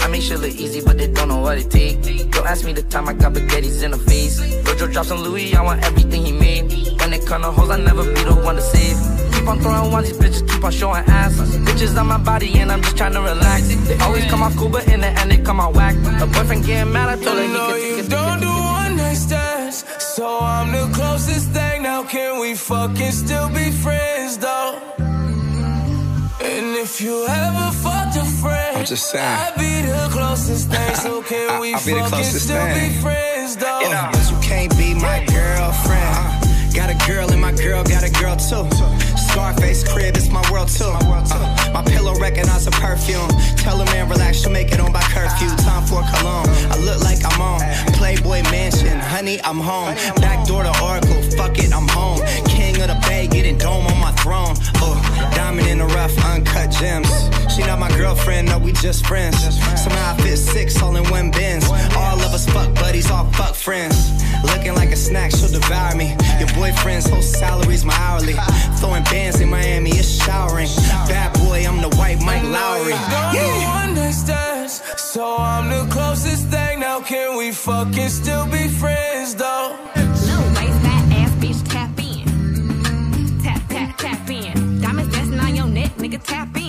I 0.00 0.08
make 0.10 0.22
shit 0.22 0.40
look 0.40 0.54
easy, 0.54 0.80
but 0.80 0.98
they 0.98 1.06
don't 1.06 1.28
know 1.28 1.40
what 1.40 1.58
it 1.58 1.70
take. 1.70 2.07
Don't 2.38 2.46
ask 2.46 2.64
me 2.64 2.72
the 2.72 2.82
time 2.82 3.08
I 3.08 3.14
got 3.14 3.32
spaghettis 3.32 3.82
in 3.82 3.90
the 3.90 3.98
face. 3.98 4.38
Virgil 4.62 4.86
drops 4.86 5.10
on 5.10 5.18
Louis, 5.24 5.56
I 5.56 5.60
want 5.60 5.82
everything 5.82 6.24
he 6.24 6.30
made. 6.30 6.70
When 7.00 7.12
it 7.12 7.26
come 7.26 7.42
to 7.42 7.50
hoes, 7.50 7.68
I 7.68 7.78
never 7.78 8.04
be 8.04 8.22
the 8.22 8.32
one 8.32 8.54
to 8.54 8.62
save. 8.62 8.96
Keep 9.34 9.48
on 9.48 9.58
throwing 9.58 9.90
ones, 9.90 10.06
these 10.06 10.18
bitches 10.18 10.48
keep 10.48 10.62
on 10.62 10.70
showing 10.70 11.02
ass. 11.08 11.34
Bitches 11.66 11.98
on 11.98 12.06
my 12.06 12.16
body, 12.16 12.56
and 12.60 12.70
I'm 12.70 12.80
just 12.80 12.96
trying 12.96 13.14
to 13.14 13.22
relax. 13.22 13.66
They 13.88 13.98
always 13.98 14.24
come 14.26 14.44
off 14.44 14.56
cool, 14.56 14.68
but 14.68 14.86
in 14.86 15.00
the 15.00 15.08
end, 15.08 15.32
they 15.32 15.38
come 15.38 15.58
out 15.58 15.74
whack. 15.74 15.96
A 16.22 16.26
boyfriend 16.26 16.64
getting 16.64 16.92
mad, 16.92 17.08
I 17.08 17.16
told 17.24 17.38
her 17.38 17.42
he 17.42 17.52
know 17.52 17.66
could 17.72 17.82
take 17.82 18.04
you 18.04 18.08
don't 18.08 18.40
do 18.40 18.46
one 18.46 18.96
night 18.96 19.14
stands, 19.14 19.84
so 19.98 20.38
I'm 20.38 20.70
the 20.70 20.94
closest 20.94 21.50
thing. 21.50 21.82
Now 21.82 22.04
can 22.04 22.38
we 22.38 22.54
fucking 22.54 23.10
still 23.10 23.48
be 23.48 23.72
friends 23.72 24.38
though? 24.38 24.78
And 26.40 26.76
if 26.76 27.00
you 27.00 27.26
ever 27.26 27.72
fucked 27.82 27.97
a 28.20 28.24
friend, 28.42 28.76
I'm 28.78 28.84
just 28.84 29.10
saying. 29.10 29.24
I'd 29.24 29.54
be 29.56 29.82
the 29.86 30.08
closest 30.10 30.70
thing. 30.70 30.94
So 31.08 31.22
can 31.22 31.60
we 31.60 31.74
I'll 31.74 31.84
be 31.86 31.92
the 31.94 32.00
closest 32.08 32.44
still 32.46 32.58
thing. 32.60 32.92
be 32.92 32.98
friends 33.00 33.56
though? 33.56 33.80
Yeah, 33.80 34.10
but 34.12 34.30
you 34.30 34.36
can't 34.42 34.76
be 34.76 34.94
my 34.94 35.24
girlfriend. 35.26 36.16
Uh, 36.16 36.74
got 36.74 36.90
a 36.90 36.98
girl 37.06 37.30
and 37.30 37.40
my 37.40 37.52
girl 37.52 37.82
got 37.84 38.02
a 38.02 38.10
girl 38.10 38.36
too. 38.36 38.66
Scarface 39.16 39.86
crib, 39.86 40.16
it's 40.16 40.28
my 40.30 40.42
world 40.50 40.68
too. 40.68 40.84
Uh, 40.84 41.57
my 41.72 41.82
pillow 41.82 42.14
recognize 42.18 42.66
a 42.66 42.70
perfume. 42.70 43.28
Tell 43.56 43.80
a 43.80 43.84
man 43.86 44.08
relax, 44.08 44.44
you 44.44 44.50
make 44.50 44.72
it 44.72 44.80
on 44.80 44.92
by 44.92 45.02
curfew. 45.02 45.48
Time 45.64 45.86
for 45.86 46.02
cologne. 46.14 46.48
I 46.70 46.76
look 46.78 47.02
like 47.02 47.18
I'm 47.24 47.40
on 47.40 47.60
Playboy 47.94 48.42
Mansion. 48.50 48.98
Honey, 48.98 49.40
I'm 49.42 49.58
home. 49.58 49.94
Back 50.16 50.46
door 50.46 50.62
to 50.62 50.72
Oracle. 50.82 51.22
Fuck 51.36 51.58
it, 51.58 51.72
I'm 51.72 51.88
home. 51.88 52.20
King 52.46 52.80
of 52.80 52.88
the 52.88 52.98
Bay, 53.06 53.26
getting 53.26 53.58
dome 53.58 53.86
on 53.86 53.98
my 54.00 54.12
throne. 54.12 54.54
Oh, 54.76 54.96
diamond 55.34 55.68
in 55.68 55.78
the 55.78 55.86
rough, 55.86 56.16
uncut 56.24 56.70
gems. 56.70 57.08
She 57.54 57.62
not 57.62 57.78
my 57.78 57.88
girlfriend, 57.96 58.48
no, 58.48 58.58
we 58.58 58.72
just 58.72 59.06
friends. 59.06 59.38
Somehow 59.82 60.14
I 60.14 60.16
fit 60.22 60.36
six 60.36 60.80
all 60.82 60.96
in 60.96 61.04
one 61.10 61.30
bins. 61.30 61.64
All 61.96 62.18
of 62.20 62.32
us 62.32 62.46
fuck 62.46 62.74
buddies, 62.74 63.10
all 63.10 63.24
fuck 63.32 63.54
friends. 63.54 63.96
Looking 64.44 64.74
like 64.74 64.90
a 64.90 64.96
snack, 64.96 65.32
she'll 65.32 65.48
devour 65.50 65.94
me. 65.96 66.14
Your 66.38 66.48
boyfriend's 66.54 67.08
whole 67.08 67.22
salary's 67.22 67.84
my 67.84 67.94
hourly. 67.94 68.34
Throwing 68.78 69.02
bands 69.04 69.40
in 69.40 69.48
Miami, 69.48 69.90
it's 69.90 70.08
showering. 70.24 70.68
Bad 71.08 71.32
boy, 71.40 71.57
I'm 71.66 71.80
the 71.80 71.88
white 71.96 72.20
Mike 72.22 72.44
Lowry. 72.44 72.92
Don't 73.10 73.32
do 73.32 73.46
one 73.78 73.94
night 73.94 74.12
stands, 74.12 74.82
so 74.96 75.36
I'm 75.36 75.68
the 75.70 75.92
closest 75.92 76.48
thing. 76.48 76.80
Now 76.80 77.00
can 77.00 77.36
we 77.36 77.50
fucking 77.52 78.08
still 78.08 78.46
be 78.46 78.68
friends 78.68 79.34
though? 79.34 79.76
Little 79.96 80.48
waist, 80.56 80.78
fat 80.84 81.04
ass 81.20 81.32
bitch, 81.42 81.60
tap 81.68 81.98
in. 81.98 83.42
Tap, 83.42 83.62
tap, 83.68 83.96
tap 83.98 84.30
in. 84.30 84.80
Diamonds 84.80 85.14
dancing 85.14 85.40
on 85.40 85.54
your 85.56 85.66
neck, 85.66 85.92
nigga, 85.96 86.22
tap 86.22 86.56
in. 86.56 86.67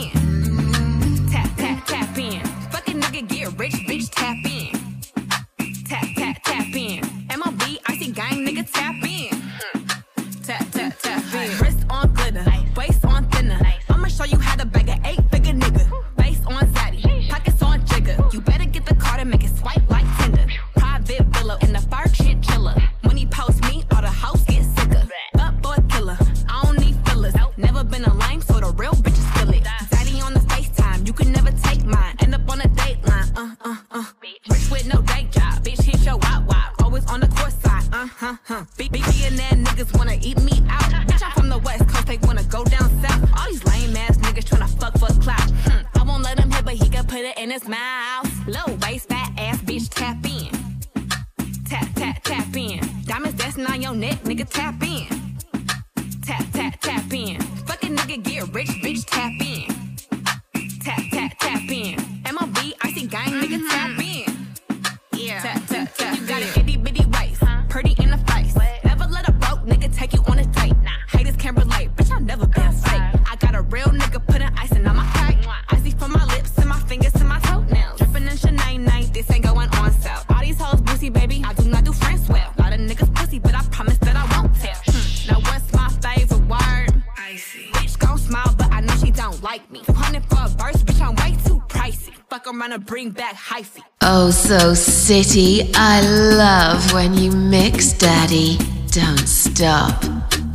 So 94.50 94.74
city, 94.74 95.70
I 95.76 96.02
love 96.36 96.92
when 96.92 97.14
you 97.14 97.30
mix, 97.30 97.94
Daddy. 97.94 98.58
Don't 98.88 99.28
stop. 99.28 100.04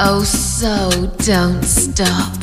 Oh, 0.00 0.24
so 0.24 1.06
don't 1.18 1.62
stop. 1.62 2.34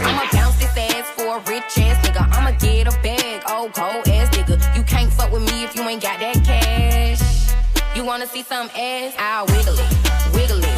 I'ma 0.00 0.24
bounce 0.32 0.56
this 0.56 0.74
ass 0.74 1.04
for 1.16 1.36
a 1.36 1.40
rich 1.50 1.76
ass 1.76 2.00
nigga. 2.02 2.26
I'ma 2.32 2.52
get 2.52 2.86
a 2.86 2.98
bag, 3.02 3.42
old 3.50 3.74
cold 3.74 4.08
ass 4.08 4.34
nigga. 4.34 4.56
You 4.74 4.82
can't 4.84 5.12
fuck 5.12 5.30
with 5.30 5.42
me 5.42 5.64
if 5.64 5.76
you 5.76 5.82
ain't 5.82 6.02
got 6.02 6.18
that 6.20 6.42
cash. 6.46 7.20
You 7.94 8.06
wanna 8.06 8.26
see 8.26 8.42
some 8.42 8.70
ass? 8.74 9.14
I'll 9.18 9.44
wiggle 9.44 9.74
it, 9.74 10.32
wiggle 10.32 10.64
it, 10.64 10.77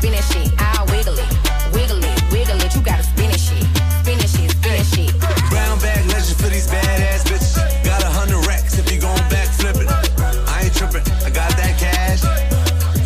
spin 0.00 0.14
it 0.14 0.24
shit, 0.24 0.32
spin 0.32 0.40
it 0.40 0.48
shit. 0.48 0.60
I'll 0.60 0.86
wiggle 0.86 1.18
it, 1.18 1.28
wiggle 1.74 2.02
it, 2.02 2.32
wiggle 2.32 2.60
it. 2.60 2.74
You 2.74 2.80
gotta 2.80 3.02
spin 3.02 3.30
shit, 3.32 3.64
spin 4.00 4.18
shit, 4.18 4.50
spin 4.50 4.84
shit. 4.84 5.12
Brown 5.50 5.78
bag 5.78 6.06
legend 6.08 6.40
for 6.40 6.48
these 6.48 6.66
badass 6.68 7.24
bitches. 7.28 7.84
Got 7.84 8.02
a 8.02 8.08
hundred 8.08 8.46
racks 8.46 8.78
if 8.78 8.90
you 8.90 9.00
gon' 9.00 9.18
it. 9.30 9.88
I 10.48 10.62
ain't 10.64 10.74
tripping, 10.74 11.04
I 11.24 11.30
got 11.30 11.52
that 11.60 11.76
cash. 11.76 12.22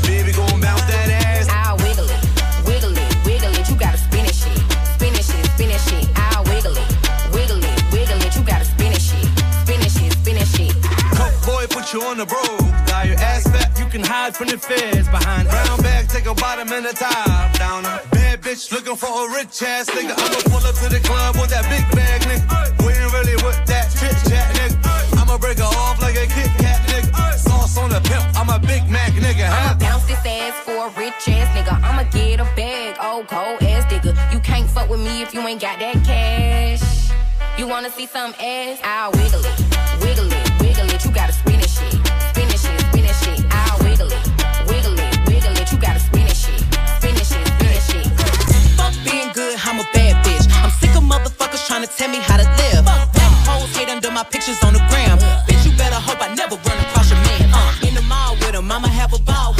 Baby, 0.06 0.32
gon' 0.32 0.60
bounce 0.60 0.86
that 0.86 1.10
ass. 1.10 1.48
I'll 1.50 1.76
wiggle 1.82 2.06
it, 2.06 2.22
wiggle 2.66 2.94
it, 2.94 3.10
wiggle 3.26 3.54
it. 3.58 3.68
You 3.68 3.76
gotta 3.76 3.98
spin 3.98 4.26
shit, 4.26 4.58
spin 4.94 5.14
shit, 5.14 5.44
spin 5.58 5.70
shit. 5.74 6.06
I'll 6.14 6.44
wiggle 6.44 6.76
it, 6.78 6.88
wiggle 7.34 7.58
it, 7.58 7.76
wiggle 7.90 8.22
it. 8.22 8.32
You 8.36 8.42
gotta 8.46 8.64
spin 8.64 8.92
shit, 8.92 9.26
spin 9.66 9.82
shit, 9.82 10.12
spin 10.14 10.36
it 10.38 10.46
shit. 10.46 10.74
Coke 11.18 11.38
boy, 11.42 11.66
put 11.68 11.92
you 11.92 12.02
on 12.02 12.18
the 12.18 12.26
road. 12.26 12.63
Hide 14.14 14.36
from 14.36 14.46
the 14.46 14.58
feds 14.58 15.08
behind 15.08 15.48
brown 15.48 15.78
bag. 15.82 16.08
Take 16.08 16.26
a 16.26 16.34
bottom 16.34 16.70
and 16.70 16.86
a 16.86 16.92
top 16.92 17.50
down. 17.58 17.82
Bad 18.14 18.40
bitch 18.42 18.70
looking 18.70 18.96
for 18.96 19.10
a 19.10 19.24
rich 19.34 19.62
ass 19.62 19.90
nigga. 19.90 20.14
I'ma 20.14 20.40
pull 20.50 20.64
up 20.68 20.76
to 20.82 20.88
the 20.94 21.00
club 21.02 21.34
with 21.40 21.50
that 21.50 21.66
big 21.72 21.84
bag, 21.98 22.22
nigga. 22.30 22.46
We 22.86 22.92
ain't 22.94 23.12
really 23.16 23.36
with 23.42 23.58
that 23.66 23.86
chit 23.98 24.14
chat, 24.28 24.46
nigga. 24.58 25.18
I'ma 25.18 25.36
break 25.38 25.58
her 25.58 25.72
off 25.86 26.00
like 26.00 26.14
a 26.14 26.26
Kit 26.36 26.52
Kat, 26.62 26.78
nigga. 26.90 27.10
Sauce 27.46 27.76
on 27.76 27.90
the 27.90 28.00
pimp, 28.08 28.24
I'm 28.38 28.48
a 28.56 28.58
Big 28.58 28.88
Mac, 28.88 29.12
nigga. 29.24 29.50
I'ma 29.50 29.74
bounce 29.78 30.06
this 30.06 30.24
ass 30.24 30.54
for 30.64 30.78
a 30.86 30.90
rich 31.00 31.28
ass 31.36 31.48
nigga. 31.56 31.74
I'ma 31.82 32.04
get 32.14 32.38
a 32.38 32.48
bag, 32.54 32.96
old 33.02 33.26
cold 33.26 33.62
ass 33.62 33.84
nigga. 33.90 34.12
You 34.32 34.38
can't 34.40 34.68
fuck 34.70 34.88
with 34.88 35.00
me 35.00 35.22
if 35.22 35.34
you 35.34 35.40
ain't 35.40 35.60
got 35.60 35.78
that 35.80 35.96
cash. 36.04 37.10
You 37.58 37.66
wanna 37.66 37.90
see 37.90 38.06
some 38.06 38.32
ass? 38.40 38.78
I'll 38.84 39.12
wiggle 39.12 39.44
it, 39.50 39.58
wiggle 40.02 40.30
it, 40.38 40.46
wiggle 40.60 40.90
it. 40.94 41.04
You 41.04 41.12
trying 51.86 51.96
tell 51.96 52.10
me 52.10 52.18
how 52.24 52.36
to 52.36 52.44
live. 52.44 52.84
Black 52.84 53.32
hoes 53.44 53.76
hate 53.76 53.88
under 53.88 54.10
my 54.10 54.24
pictures 54.24 54.62
on 54.64 54.72
the 54.72 54.80
gram. 54.90 55.18
Bitch, 55.46 55.64
you 55.64 55.76
better 55.76 55.96
hope 55.96 56.20
I 56.20 56.34
never 56.34 56.56
run 56.56 56.78
across 56.78 57.10
your 57.10 57.20
man. 57.20 57.50
Uh, 57.52 57.86
in 57.86 57.94
the 57.94 58.02
mall 58.02 58.34
with 58.40 58.54
him, 58.54 58.70
I'ma 58.70 58.88
have 58.88 59.12
a 59.12 59.18
ball 59.18 59.53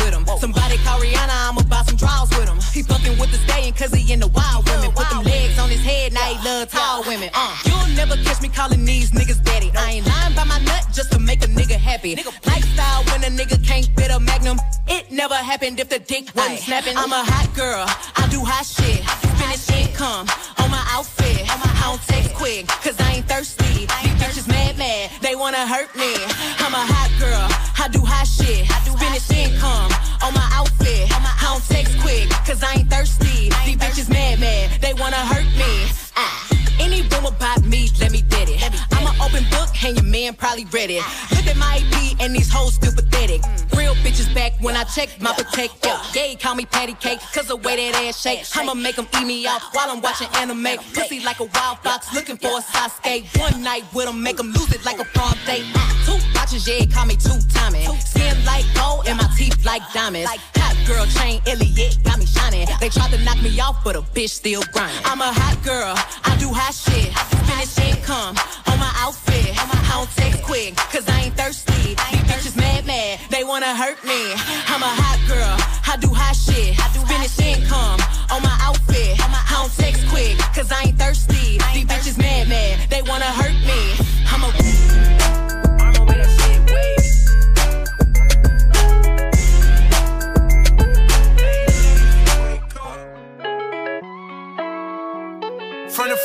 on 6.24 6.34
his 6.34 6.44
head, 6.44 6.44
now 6.44 6.44
he 6.44 6.48
love 6.48 6.70
tall 6.70 7.02
women. 7.04 7.30
Uh, 7.34 7.56
you'll 7.66 7.96
never 7.96 8.16
catch 8.22 8.40
me 8.40 8.48
calling 8.48 8.84
these 8.84 9.10
niggas 9.12 9.42
daddy. 9.42 9.70
I 9.74 9.92
ain't 9.92 10.06
lying 10.06 10.34
by 10.34 10.44
my 10.44 10.58
nut 10.60 10.86
just 10.92 11.12
to 11.12 11.18
make 11.18 11.44
a 11.44 11.48
nigga 11.48 11.76
happy. 11.76 12.16
Lifestyle 12.46 13.04
when 13.04 13.24
a 13.24 13.30
nigga 13.36 13.64
can't 13.64 13.86
fit 13.96 14.10
a 14.10 14.20
magnum. 14.20 14.58
It 14.88 15.10
never 15.10 15.34
happened 15.34 15.80
if 15.80 15.88
the 15.88 15.98
dick 15.98 16.34
wasn't 16.34 16.60
snapping. 16.60 16.96
I'm 16.96 17.12
a 17.12 17.24
hot 17.24 17.54
girl, 17.54 17.84
I 18.16 18.28
do 18.30 18.40
hot 18.44 18.66
shit. 18.66 19.04
Finish 19.38 19.68
income 19.70 20.26
on 20.58 20.70
my 20.70 20.84
outfit. 20.88 21.44
I 21.48 21.90
don't 21.90 22.02
text 22.02 22.34
quick, 22.34 22.66
cause 22.66 22.98
I 23.00 23.14
ain't 23.14 23.28
thirsty. 23.28 23.86
These 23.86 24.16
bitches 24.20 24.48
mad, 24.48 24.78
mad, 24.78 25.10
they 25.20 25.34
wanna 25.36 25.66
hurt 25.66 25.94
me. 25.96 26.14
I'm 26.58 26.72
a 26.72 26.84
hot 26.84 27.10
girl, 27.20 27.46
I 27.78 27.88
do 27.88 28.00
hot 28.00 28.26
shit. 28.26 28.66
Finish 28.98 29.30
income 29.30 29.90
on 30.22 30.32
my 30.34 30.48
outfit. 30.52 31.08
I 31.10 31.36
don't 31.42 31.64
text 31.68 31.98
quick, 32.00 32.28
cause 32.46 32.62
I 32.62 32.78
ain't 32.78 32.90
thirsty. 32.90 33.50
These 33.66 33.76
bitches 33.76 34.08
mad, 34.08 34.40
mad, 34.40 34.80
they 34.80 34.94
wanna 34.94 35.16
hurt 35.16 35.46
me. 35.56 36.03
Ah. 36.16 36.54
Any 36.80 37.02
room 37.02 37.26
about 37.26 37.64
me, 37.64 37.88
let 38.00 38.10
me 38.10 38.22
get 38.22 38.48
it. 38.48 38.60
I'm 38.92 39.06
an 39.06 39.14
open 39.20 39.44
book, 39.50 39.70
and 39.84 39.96
your 39.96 40.04
man 40.04 40.34
probably 40.34 40.64
read 40.66 40.90
it. 40.90 41.02
Look 41.30 41.46
at 41.46 41.56
my 41.56 41.80
EP, 41.80 42.20
and 42.20 42.34
these 42.34 42.50
hoes 42.50 42.74
still 42.74 42.92
pathetic. 42.92 43.42
Real 43.76 43.94
bitches 43.96 44.32
back 44.34 44.52
when 44.60 44.76
I 44.76 44.84
check 44.84 45.08
my 45.20 45.32
protect. 45.32 45.84
Yo, 45.84 45.96
yeah, 46.14 46.34
call 46.34 46.54
me 46.54 46.66
patty 46.66 46.94
cake, 46.94 47.20
cause 47.32 47.46
the 47.48 47.56
way 47.56 47.76
that 47.76 48.02
ass 48.02 48.20
shake. 48.20 48.44
I'ma 48.56 48.74
make 48.74 48.96
them 48.96 49.06
eat 49.18 49.26
me 49.26 49.46
out 49.46 49.62
while 49.72 49.90
I'm 49.90 50.00
watching 50.00 50.28
anime. 50.34 50.78
Pussy 50.94 51.20
like 51.20 51.40
a 51.40 51.44
wild 51.44 51.78
fox, 51.78 52.12
looking 52.12 52.36
for 52.36 52.58
a 52.58 52.62
Sasuke. 52.62 53.24
One 53.38 53.62
night 53.62 53.84
with 53.94 54.06
them, 54.06 54.22
make 54.22 54.36
them 54.36 54.52
lose 54.52 54.72
it 54.72 54.84
like 54.84 54.98
a 54.98 55.04
prom 55.04 55.34
date. 55.46 55.64
Two 56.04 56.18
watches, 56.34 56.66
yeah, 56.66 56.84
call 56.86 57.06
me 57.06 57.16
two 57.16 57.38
timing. 57.50 57.88
Skin 58.00 58.44
like 58.44 58.64
gold, 58.74 59.06
and 59.06 59.16
my 59.16 59.28
teeth 59.36 59.64
like 59.64 59.82
diamonds. 59.92 60.28
Hot 60.28 60.73
girl 60.86 61.06
chain, 61.06 61.40
Elliot, 61.46 61.98
got 62.04 62.18
me 62.18 62.26
shining. 62.26 62.66
They 62.80 62.88
tried 62.88 63.10
to 63.12 63.18
knock 63.24 63.40
me 63.42 63.58
off, 63.60 63.82
but 63.84 63.96
a 63.96 64.02
bitch 64.02 64.30
still 64.30 64.62
grinding. 64.72 65.00
I'm 65.04 65.20
a 65.20 65.32
hot 65.32 65.62
girl, 65.64 65.94
I 66.24 66.36
do 66.38 66.48
hot 66.52 66.74
shit. 66.74 67.12
Finish 67.48 67.78
income 67.78 68.36
on 68.68 68.78
my 68.78 68.92
outfit. 68.96 69.54
I 69.56 69.96
don't 69.96 70.10
text 70.16 70.42
quick, 70.42 70.76
cause 70.76 71.08
I 71.08 71.30
ain't 71.30 71.36
thirsty. 71.36 71.94
These 71.94 72.24
bitches 72.28 72.56
mad, 72.56 72.86
mad, 72.86 73.20
they 73.30 73.44
wanna 73.44 73.74
hurt 73.74 74.02
me. 74.04 74.32
I'm 74.68 74.82
a 74.82 74.92
hot 75.02 75.20
girl, 75.28 75.54
I 75.86 75.96
do 76.00 76.08
hot 76.08 76.36
shit. 76.36 76.76
Finish 77.06 77.38
income 77.38 78.00
on 78.30 78.42
my 78.42 78.56
outfit. 78.60 79.16
I 79.20 79.46
don't 79.54 79.72
text 79.78 80.06
quick, 80.08 80.36
cause 80.52 80.70
I 80.72 80.88
ain't 80.88 80.98
thirsty. 80.98 81.58
These 81.72 81.86
bitches 81.86 82.18
mad, 82.18 82.48
mad, 82.48 82.90
they 82.90 83.02
wanna 83.02 83.30
hurt 83.30 83.54
me. 83.64 84.23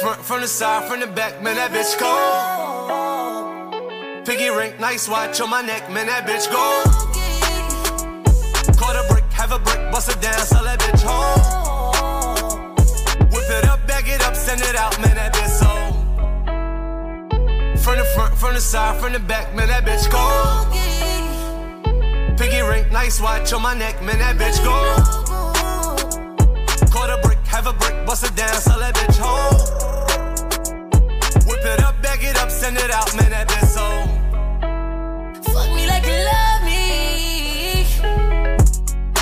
Front, 0.01 0.21
from 0.23 0.41
the 0.41 0.47
side, 0.47 0.87
from 0.89 0.99
the 1.01 1.07
back, 1.07 1.41
man, 1.41 1.55
that 1.55 1.71
bitch 1.71 1.99
go. 1.99 2.13
Piggy 4.25 4.49
ring, 4.49 4.73
nice 4.79 5.09
watch 5.09 5.41
on 5.41 5.49
my 5.49 5.61
neck, 5.61 5.89
man, 5.91 6.07
that 6.07 6.25
bitch 6.25 6.49
go. 6.51 6.83
Caught 8.77 8.95
a 8.95 9.03
brick, 9.11 9.25
have 9.33 9.51
a 9.51 9.59
brick, 9.59 9.91
bust 9.91 10.09
it 10.09 10.21
down, 10.21 10.39
sell 10.39 10.63
that 10.63 10.79
bitch 10.79 11.03
home. 11.03 11.39
Whip 13.31 13.49
it 13.49 13.65
up, 13.65 13.85
bag 13.87 14.07
it 14.07 14.21
up, 14.21 14.35
send 14.35 14.61
it 14.61 14.75
out, 14.75 14.97
man, 15.01 15.15
that 15.15 15.33
bitch 15.33 15.49
so. 15.49 15.67
From 17.83 17.97
the 17.97 18.05
front, 18.15 18.37
from 18.37 18.53
the 18.53 18.61
side, 18.61 19.01
from 19.01 19.13
the 19.13 19.19
back, 19.19 19.53
man, 19.55 19.67
that 19.67 19.83
bitch 19.85 20.09
go. 20.09 20.65
Piggy 22.37 22.61
ring, 22.61 22.89
nice 22.91 23.19
watch 23.19 23.51
on 23.51 23.61
my 23.61 23.73
neck, 23.73 24.01
man, 24.01 24.19
that 24.19 24.37
bitch 24.37 24.63
go. 24.63 24.95
Caught 26.89 27.09
a 27.09 27.21
brick, 27.21 27.39
have 27.47 27.67
a 27.67 27.73
brick, 27.73 28.05
bust 28.05 28.23
it 28.23 28.35
down, 28.35 28.53
sell 28.53 28.79
that 28.79 28.95
bitch 28.95 29.17
home. 29.17 29.58
Send 32.59 32.75
it 32.75 32.91
out, 32.91 33.07
man, 33.15 33.31
that 33.31 33.47
bitch 33.47 33.71
so. 33.71 33.87
Fuck 35.47 35.69
me 35.71 35.87
like 35.87 36.03
you 36.03 36.19
love 36.27 36.61
me. 36.67 37.87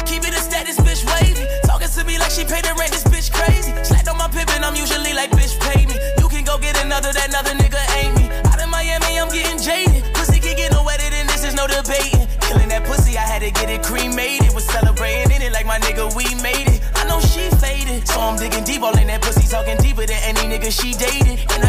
Keep 0.09 0.25
it 0.25 0.33
a 0.33 0.41
status, 0.41 0.81
bitch 0.81 1.05
wavy. 1.05 1.45
Talking 1.61 1.88
to 1.88 2.03
me 2.03 2.17
like 2.17 2.31
she 2.31 2.43
paid 2.43 2.65
the 2.65 2.73
rent, 2.73 2.89
this 2.89 3.05
bitch 3.05 3.29
crazy. 3.31 3.77
Slapped 3.85 4.09
on 4.09 4.17
my 4.17 4.27
pippin', 4.27 4.63
I'm 4.63 4.73
usually 4.73 5.13
like, 5.13 5.29
bitch, 5.38 5.53
pay 5.61 5.85
me. 5.85 5.93
You 6.17 6.27
can 6.29 6.45
go 6.45 6.57
get 6.57 6.81
another, 6.83 7.13
that 7.13 7.29
another 7.29 7.53
nigga 7.53 7.77
ain't 8.01 8.17
me. 8.17 8.25
Out 8.49 8.57
in 8.57 8.69
Miami, 8.73 9.21
I'm 9.21 9.29
getting 9.29 9.61
jaded. 9.61 10.01
Pussy 10.17 10.39
can 10.41 10.57
get 10.57 10.71
no 10.71 10.81
wetter 10.81 11.07
than 11.13 11.27
this, 11.27 11.45
is 11.45 11.53
no 11.53 11.67
debating. 11.67 12.25
Killing 12.41 12.69
that 12.73 12.85
pussy, 12.89 13.19
I 13.21 13.21
had 13.21 13.45
to 13.45 13.51
get 13.51 13.69
it 13.69 13.83
cremated. 13.83 14.49
Was 14.57 14.65
celebrating 14.65 15.29
in 15.29 15.45
it 15.45 15.53
like 15.53 15.67
my 15.67 15.77
nigga, 15.85 16.09
we 16.17 16.25
made 16.41 16.73
it. 16.73 16.81
I 16.97 17.05
know 17.05 17.21
she 17.21 17.53
faded, 17.61 18.07
so 18.07 18.17
I'm 18.19 18.35
digging 18.41 18.63
deep, 18.63 18.81
all 18.81 18.97
in 18.97 19.05
that 19.13 19.21
pussy, 19.21 19.45
talking 19.45 19.77
deeper 19.77 20.09
than 20.09 20.17
any 20.25 20.49
nigga 20.49 20.73
she 20.73 20.97
dated. 20.97 21.38
And 21.53 21.66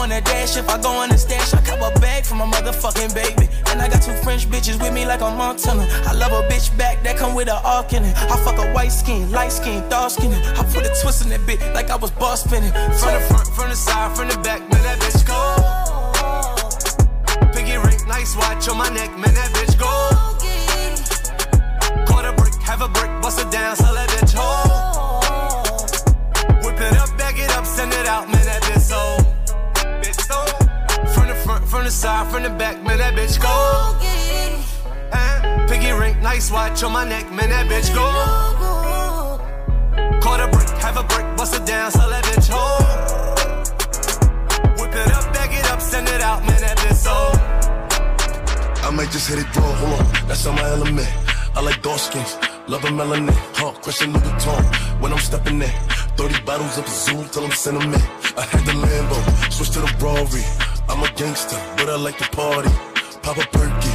A 0.00 0.02
on 0.02 0.08
the 0.08 0.20
dash, 0.22 0.56
if 0.56 0.66
I 0.66 0.80
go 0.80 0.88
on 0.88 1.10
the 1.10 1.18
stash, 1.18 1.52
I 1.52 1.60
cop 1.60 1.76
a 1.76 2.00
bag 2.00 2.24
for 2.24 2.34
my 2.34 2.46
motherfucking 2.46 3.14
baby. 3.14 3.48
And 3.68 3.82
I 3.82 3.88
got 3.88 4.00
two 4.00 4.14
French 4.24 4.48
bitches 4.48 4.80
with 4.80 4.94
me 4.94 5.04
like 5.04 5.20
I'm 5.20 5.36
Montana. 5.36 5.86
I 6.06 6.14
love 6.14 6.32
a 6.32 6.48
bitch 6.48 6.74
back 6.78 7.02
that 7.02 7.18
come 7.18 7.34
with 7.34 7.48
a 7.48 7.60
arc 7.62 7.92
in 7.92 8.04
it. 8.04 8.16
I 8.16 8.36
fuck 8.42 8.56
a 8.56 8.72
white 8.72 8.92
skin, 8.92 9.30
light 9.30 9.52
skin, 9.52 9.86
dark 9.90 10.10
skin. 10.10 10.32
I 10.32 10.64
put 10.72 10.86
a 10.86 10.92
twist 11.02 11.22
in 11.22 11.28
that 11.28 11.40
bitch 11.40 11.60
like 11.74 11.90
I 11.90 11.96
was 11.96 12.10
boss 12.12 12.44
spinning. 12.44 12.72
From 12.72 13.12
the 13.12 13.20
front, 13.28 13.46
from 13.48 13.68
the 13.68 13.76
side, 13.76 14.16
from 14.16 14.28
the 14.28 14.38
back, 14.38 14.60
man, 14.72 14.82
that 14.88 14.98
bitch 15.04 15.20
go. 15.28 15.36
Piggy 17.52 17.76
ring, 17.76 18.00
nice 18.08 18.34
watch 18.36 18.68
on 18.70 18.78
my 18.78 18.88
neck, 18.88 19.10
man, 19.20 19.34
that 19.34 19.52
bitch 19.52 19.76
go. 19.76 19.92
Caught 22.06 22.24
a 22.24 22.32
brick, 22.40 22.54
have 22.62 22.80
a 22.80 22.88
brick, 22.88 23.10
bust 23.20 23.38
it 23.38 23.50
down, 23.50 23.76
sell 23.76 23.92
that 23.92 24.08
bitch 24.08 24.32
home. 24.32 24.70
Whip 26.64 26.80
it 26.80 26.96
up, 26.96 27.12
bag 27.18 27.38
it 27.38 27.50
up, 27.50 27.66
send 27.66 27.92
it 27.92 28.06
out, 28.06 28.28
man, 28.32 28.44
that 28.46 28.62
bitch 28.62 28.80
so. 28.80 29.19
From 31.70 31.84
the 31.84 31.90
side, 31.92 32.26
from 32.32 32.42
the 32.42 32.50
back, 32.50 32.82
man, 32.82 32.98
that 32.98 33.14
bitch 33.14 33.40
go. 33.40 33.96
Eh, 34.02 35.66
Piggy 35.68 35.92
ring, 35.92 36.20
nice 36.20 36.50
watch 36.50 36.82
on 36.82 36.90
my 36.90 37.08
neck, 37.08 37.30
man, 37.30 37.48
that 37.50 37.66
bitch 37.68 37.94
go. 37.94 38.10
Caught 40.20 40.40
a 40.40 40.48
brick, 40.48 40.68
have 40.82 40.96
a 40.96 41.04
brick, 41.04 41.36
bust 41.36 41.54
it 41.54 41.64
down, 41.64 41.92
sell 41.92 42.10
that 42.10 42.24
bitch 42.24 42.50
home. 42.50 42.82
Whip 44.80 44.92
it 44.92 45.12
up, 45.12 45.32
bag 45.32 45.52
it 45.54 45.70
up, 45.70 45.80
send 45.80 46.08
it 46.08 46.20
out, 46.20 46.40
man, 46.44 46.60
that 46.60 46.76
bitch 46.78 46.96
so. 47.06 47.14
I 48.84 48.90
might 48.90 49.12
just 49.12 49.28
hit 49.28 49.38
it 49.38 49.54
raw, 49.54 49.72
hold 49.74 50.00
on, 50.00 50.26
that's 50.26 50.44
on 50.46 50.56
my 50.56 50.68
element. 50.68 51.08
I 51.54 51.60
like 51.62 51.80
dark 51.82 52.00
skins, 52.00 52.36
love 52.66 52.82
a 52.82 52.88
melanin, 52.88 53.30
huh? 53.54 53.70
Christian 53.80 54.12
Louboutin, 54.12 55.00
when 55.00 55.12
I'm 55.12 55.20
stepping 55.20 55.62
in. 55.62 55.70
30 56.16 56.42
bottles 56.44 56.78
of 56.78 56.88
Zoom 56.88 57.28
till 57.28 57.44
I'm 57.44 57.52
sentiment. 57.52 58.02
I 58.36 58.42
had 58.42 58.66
the 58.66 58.72
Lambo, 58.72 59.52
switch 59.52 59.70
to 59.70 59.78
the 59.78 59.94
Rari. 60.02 60.69
I'm 61.00 61.10
a 61.10 61.16
gangster, 61.16 61.56
but 61.78 61.88
I 61.88 61.96
like 61.96 62.18
to 62.18 62.28
party. 62.36 62.68
Pop 63.22 63.38
a 63.38 63.46
perky, 63.56 63.88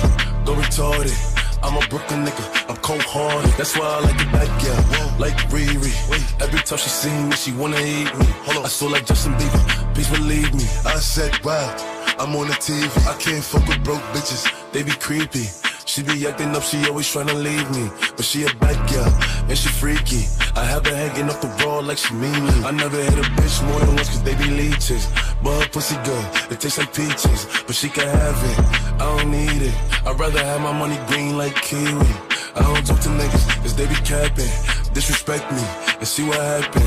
go 0.44 0.56
retarded. 0.56 1.14
I'm 1.62 1.78
a 1.78 1.88
Brooklyn 1.88 2.26
nigga, 2.26 2.68
I'm 2.68 2.78
cold 2.78 3.04
hearted. 3.04 3.52
That's 3.60 3.78
why 3.78 3.86
I 3.86 4.00
like 4.00 4.18
the 4.18 4.26
back, 4.34 4.50
yeah. 4.64 5.16
Like 5.20 5.38
Riri. 5.54 5.94
Every 6.42 6.60
time 6.62 6.80
she 6.80 6.90
see 6.90 7.14
me, 7.26 7.36
she 7.36 7.52
wanna 7.52 7.78
eat 7.78 8.12
me. 8.18 8.26
I 8.48 8.68
saw 8.68 8.88
like 8.88 9.06
Justin 9.06 9.34
Bieber, 9.34 9.94
please 9.94 10.10
believe 10.10 10.52
me. 10.56 10.64
I 10.84 10.96
said, 10.96 11.38
wow, 11.46 11.70
I'm 12.18 12.36
on 12.36 12.48
the 12.48 12.54
TV. 12.54 12.90
I 13.08 13.16
can't 13.20 13.44
fuck 13.44 13.68
with 13.68 13.84
broke 13.84 14.02
bitches, 14.12 14.50
they 14.72 14.82
be 14.82 14.94
creepy. 14.94 15.46
She 15.86 16.02
be 16.02 16.26
acting 16.28 16.56
up, 16.56 16.64
she 16.64 16.84
always 16.90 17.06
tryna 17.06 17.42
leave 17.42 17.70
me. 17.70 17.90
But 18.16 18.26
she 18.26 18.44
a 18.44 18.54
bad 18.56 18.78
girl, 18.90 19.06
and 19.48 19.58
she 19.58 19.70
freaky. 19.70 20.26
I 20.56 20.66
have 20.66 20.86
her 20.86 20.96
hanging 20.96 21.30
off 21.30 21.42
the 21.42 21.52
wall 21.64 21.84
like 21.84 22.00
she 22.00 22.14
mean 22.16 22.44
me. 22.44 22.54
I 22.66 22.72
never 22.72 22.98
hit 22.98 23.14
a 23.14 23.28
bitch 23.38 23.64
more 23.68 23.80
than 23.80 23.96
once 23.96 24.10
cause 24.10 24.24
they 24.24 24.34
be 24.36 24.50
leeches. 24.50 25.08
But 25.44 25.62
her 25.62 25.70
pussy 25.70 25.96
good, 26.04 26.26
it 26.52 26.60
tastes 26.60 26.80
like 26.80 26.92
peaches. 26.92 27.46
But 27.68 27.76
she 27.76 27.90
can 27.90 28.08
have 28.08 28.40
it, 28.50 28.60
I 29.00 29.18
don't 29.18 29.30
need 29.30 29.62
it. 29.62 29.76
I'd 30.08 30.20
rather 30.20 30.44
have 30.44 30.62
my 30.62 30.74
money 30.74 30.98
green 31.08 31.38
like 31.38 31.56
kiwi. 31.56 32.10
I 32.56 32.62
don't 32.62 32.86
talk 32.86 33.00
to 33.02 33.10
niggas, 33.10 33.46
cause 33.62 33.76
they 33.76 33.86
be 33.86 33.96
capping. 34.02 34.52
Disrespect 34.94 35.52
me, 35.52 35.64
and 36.00 36.08
see 36.08 36.26
what 36.28 36.40
happen. 36.40 36.82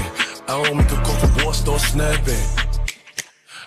I 0.49 0.63
don't 0.65 0.77
make 0.77 0.91
a 0.91 0.97
call 0.97 1.17
for 1.23 1.45
war, 1.45 1.55
start 1.55 1.81
snapping. 1.81 2.68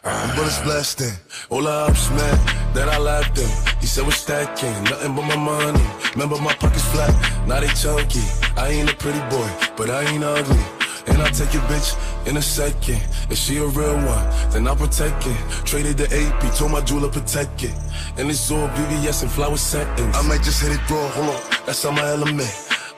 Uh, 0.03 0.35
bullets 0.35 0.59
blasting, 0.63 1.13
all 1.51 1.61
the 1.61 2.09
mad 2.17 2.73
that 2.73 2.89
I 2.89 2.97
laughed 2.97 3.37
him. 3.37 3.49
He 3.79 3.85
said 3.85 4.03
we're 4.03 4.09
stacking, 4.09 4.73
nothing 4.85 5.15
but 5.15 5.27
my 5.27 5.35
money. 5.35 5.85
Remember 6.13 6.41
my 6.41 6.55
pockets 6.55 6.87
flat, 6.87 7.13
now 7.47 7.59
they 7.59 7.67
chunky. 7.67 8.25
I 8.57 8.69
ain't 8.69 8.91
a 8.91 8.95
pretty 8.95 9.19
boy, 9.29 9.47
but 9.77 9.91
I 9.91 10.01
ain't 10.11 10.23
ugly. 10.23 10.57
And 11.05 11.21
I'll 11.21 11.29
take 11.29 11.53
your 11.53 11.61
bitch 11.69 11.93
in 12.27 12.37
a 12.37 12.41
second. 12.41 12.99
If 13.29 13.37
she 13.37 13.57
a 13.57 13.65
real 13.65 13.93
one, 13.93 14.25
then 14.49 14.67
I'll 14.67 14.75
protect 14.75 15.27
it. 15.27 15.37
Traded 15.65 15.97
the 15.97 16.07
AP, 16.09 16.55
told 16.55 16.71
my 16.71 16.81
jeweler 16.81 17.09
protect 17.09 17.63
it. 17.63 17.73
And 18.17 18.27
it's 18.27 18.49
all 18.49 18.67
BBS 18.69 19.21
and 19.21 19.31
flower 19.31 19.57
settings. 19.57 20.17
I 20.17 20.23
might 20.23 20.41
just 20.41 20.63
hit 20.63 20.71
it 20.71 20.89
raw, 20.89 21.09
hold 21.09 21.29
on, 21.29 21.41
that's 21.67 21.85
on 21.85 21.93
my 21.93 22.07
element. 22.07 22.49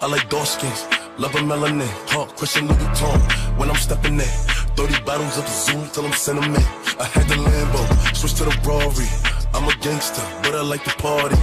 I 0.02 0.08
like 0.08 0.30
dark 0.30 0.48
skins, 0.48 0.88
love 1.18 1.36
a 1.36 1.40
melanin. 1.40 1.84
Huh, 2.08 2.28
question 2.38 2.66
Christian 2.66 2.68
Louboutin, 2.70 3.60
when 3.60 3.70
I'm 3.70 3.76
stepping 3.76 4.22
in. 4.22 4.54
30 4.76 5.04
bottles 5.04 5.38
of 5.38 5.48
Zoom 5.48 5.88
till 5.90 6.06
I'm 6.06 6.14
sentiment. 6.14 6.83
I 7.00 7.06
had 7.06 7.28
the 7.28 7.36
Lambo, 7.36 8.16
switch 8.16 8.36
to 8.36 8.44
the 8.44 8.56
Rory. 8.64 9.08
I'm 9.54 9.68
a 9.68 9.76
gangster, 9.82 10.22
but 10.44 10.54
I 10.54 10.62
like 10.62 10.84
to 10.84 10.96
party. 10.98 11.38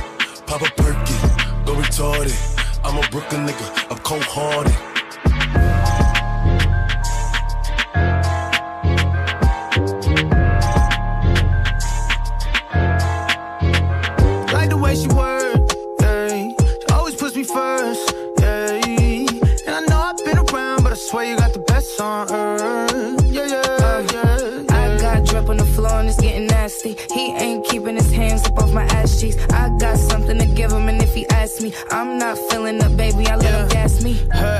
Pop 0.46 0.62
a 0.62 0.70
perky, 0.80 1.14
go 1.64 1.74
retarded. 1.74 2.36
I'm 2.84 2.96
a 2.96 3.09
Brooklyn 3.11 3.46
nigga, 3.46 3.90
I'm 3.90 3.98
cold 3.98 4.24
hearted. 4.24 4.89
Cheeks. 29.20 29.36
I 29.50 29.68
got 29.78 29.98
something 29.98 30.38
to 30.38 30.46
give 30.46 30.72
him, 30.72 30.88
and 30.88 31.02
if 31.02 31.14
he 31.14 31.26
asks 31.28 31.60
me, 31.60 31.72
I'm 31.90 32.18
not 32.18 32.38
feeling 32.50 32.82
up, 32.82 32.96
baby. 32.96 33.26
I 33.26 33.36
let 33.36 33.54
him 33.60 33.68
gas 33.68 34.02
me. 34.02 34.14
Her 34.32 34.59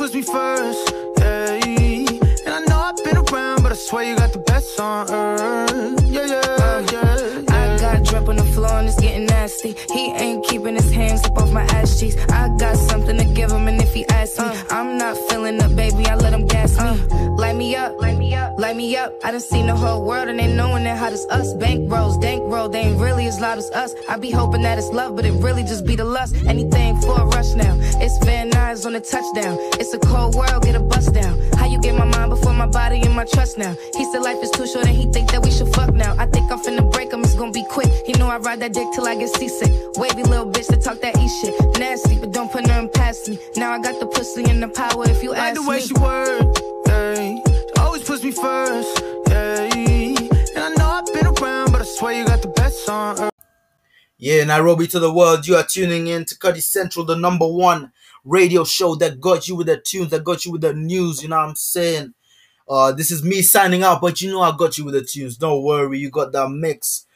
puts 0.00 0.14
me 0.14 0.22
first, 0.22 0.94
yeah. 1.18 1.60
And 2.46 2.54
I 2.54 2.60
know 2.66 2.78
I've 2.78 2.96
been 3.04 3.18
around, 3.18 3.62
but 3.62 3.70
I 3.70 3.74
swear 3.74 4.04
you 4.04 4.16
got 4.16 4.32
the 4.32 4.38
best 4.38 4.80
on 4.80 5.10
earth, 5.10 6.02
yeah, 6.06 6.24
yeah. 6.24 6.39
Drip 8.20 8.28
on 8.28 8.36
the 8.36 8.52
floor 8.52 8.72
and 8.72 8.86
it's 8.86 9.00
getting 9.00 9.24
nasty. 9.24 9.74
He 9.92 10.12
ain't 10.12 10.44
keeping 10.46 10.74
his 10.74 10.90
hands 10.90 11.24
up 11.24 11.38
off 11.38 11.50
my 11.52 11.62
ass 11.62 11.98
cheeks. 11.98 12.16
I 12.28 12.54
got 12.58 12.76
something 12.76 13.16
to 13.16 13.24
give 13.24 13.50
him, 13.50 13.66
and 13.66 13.80
if 13.80 13.94
he 13.94 14.06
asks 14.08 14.38
me, 14.38 14.44
uh. 14.44 14.64
I'm 14.70 14.98
not 14.98 15.16
feeling 15.28 15.60
up, 15.62 15.74
baby. 15.74 16.04
I 16.06 16.16
let 16.16 16.34
him 16.34 16.46
gas 16.46 16.76
me. 16.76 16.84
Uh. 16.84 17.30
Light 17.36 17.56
me 17.56 17.74
up, 17.76 17.98
light 17.98 18.18
me 18.18 18.34
up, 18.34 18.58
light 18.58 18.76
me 18.76 18.94
up. 18.96 19.14
I 19.24 19.30
done 19.30 19.40
seen 19.40 19.66
the 19.66 19.74
whole 19.74 20.04
world 20.04 20.28
and 20.28 20.38
they 20.38 20.54
knowing 20.54 20.84
that 20.84 20.98
hot 20.98 21.14
as 21.14 21.24
us. 21.30 21.54
Bank 21.54 21.90
rolls, 21.90 22.18
dank 22.18 22.42
roll, 22.52 22.68
they 22.68 22.80
ain't 22.80 23.00
really 23.00 23.26
as 23.26 23.40
loud 23.40 23.56
as 23.56 23.70
us. 23.70 23.94
I 24.08 24.18
be 24.18 24.30
hoping 24.30 24.62
that 24.62 24.76
it's 24.76 24.88
love, 24.88 25.16
but 25.16 25.24
it 25.24 25.32
really 25.32 25.62
just 25.62 25.86
be 25.86 25.96
the 25.96 26.04
lust. 26.04 26.36
Anything 26.46 27.00
for 27.00 27.22
a 27.22 27.24
rush 27.24 27.54
now. 27.54 27.74
It's 28.04 28.22
Van 28.26 28.50
Nuys 28.50 28.84
on 28.84 28.94
a 28.94 29.00
touchdown. 29.00 29.56
It's 29.80 29.94
a 29.94 29.98
cold 29.98 30.34
world, 30.34 30.62
get 30.62 30.74
a 30.74 30.80
bust 30.80 31.14
down. 31.14 31.40
How 31.80 31.84
get 31.84 31.98
my 31.98 32.04
mind 32.04 32.28
before 32.28 32.52
my 32.52 32.66
body 32.66 33.00
and 33.00 33.14
my 33.16 33.24
trust 33.24 33.56
now? 33.56 33.74
He 33.96 34.04
said 34.12 34.18
life 34.20 34.36
is 34.42 34.50
too 34.50 34.66
short 34.66 34.86
and 34.86 34.94
he 34.94 35.10
think 35.12 35.30
that 35.30 35.42
we 35.42 35.50
should 35.50 35.68
fuck 35.74 35.94
now. 35.94 36.14
I 36.18 36.26
think 36.26 36.52
I'm 36.52 36.58
finna 36.58 36.92
break 36.92 37.10
him, 37.10 37.22
it's 37.22 37.32
gonna 37.34 37.52
be 37.52 37.64
quick. 37.70 37.88
He 38.04 38.12
know 38.12 38.26
I 38.28 38.36
ride 38.36 38.60
that 38.60 38.74
dick 38.74 38.86
till 38.94 39.06
I 39.08 39.14
get 39.14 39.30
seasick. 39.34 39.72
Wavy 39.96 40.22
little 40.24 40.44
bitch 40.52 40.66
that 40.66 40.82
talk 40.82 41.00
that 41.00 41.16
E 41.16 41.26
shit. 41.40 41.54
Nasty, 41.78 42.18
but 42.18 42.32
don't 42.32 42.52
put 42.52 42.66
nothing 42.66 42.90
past 42.90 43.30
me. 43.30 43.38
Now 43.56 43.72
I 43.72 43.78
got 43.80 43.98
the 43.98 44.04
pussy 44.06 44.44
and 44.44 44.62
the 44.62 44.68
power 44.68 45.08
if 45.08 45.22
you 45.22 45.30
Like 45.30 45.38
ask 45.38 45.54
the 45.62 45.66
way 45.66 45.76
me. 45.76 45.82
she 45.82 45.94
work, 45.94 46.58
yeah. 46.86 47.14
She 47.14 47.80
always 47.80 48.02
puts 48.02 48.22
me 48.24 48.32
first, 48.32 49.02
yeah. 49.30 49.72
And 49.72 50.58
I 50.58 50.74
know 50.76 50.84
I've 50.86 51.06
been 51.06 51.28
around, 51.28 51.72
but 51.72 51.80
I 51.80 51.84
swear 51.84 52.12
you 52.12 52.26
got 52.26 52.42
the 52.42 52.48
best 52.48 52.86
on 52.90 53.14
earth. 53.14 53.20
Uh. 53.20 53.30
Yeah, 54.18 54.44
Nairobi 54.44 54.86
to 54.88 54.98
the 54.98 55.10
world. 55.10 55.46
You 55.46 55.56
are 55.56 55.64
tuning 55.66 56.08
in 56.08 56.26
to 56.26 56.36
Cuddy 56.36 56.60
Central, 56.60 57.06
the 57.06 57.16
number 57.16 57.48
one 57.48 57.90
radio 58.24 58.64
show 58.64 58.94
that 58.96 59.20
got 59.20 59.48
you 59.48 59.56
with 59.56 59.66
the 59.66 59.80
tunes, 59.80 60.10
that 60.10 60.24
got 60.24 60.44
you 60.44 60.52
with 60.52 60.60
the 60.60 60.74
news. 60.74 61.22
You 61.22 61.28
know 61.28 61.36
what 61.36 61.48
I'm 61.50 61.56
saying? 61.56 62.14
Uh, 62.68 62.92
this 62.92 63.10
is 63.10 63.24
me 63.24 63.42
signing 63.42 63.82
out, 63.82 64.00
but 64.00 64.20
you 64.20 64.30
know 64.30 64.42
I 64.42 64.56
got 64.56 64.78
you 64.78 64.84
with 64.84 64.94
the 64.94 65.02
tunes. 65.02 65.36
Don't 65.36 65.62
worry, 65.62 65.98
you 65.98 66.10
got 66.10 66.32
that 66.32 66.50
mix. 66.50 67.06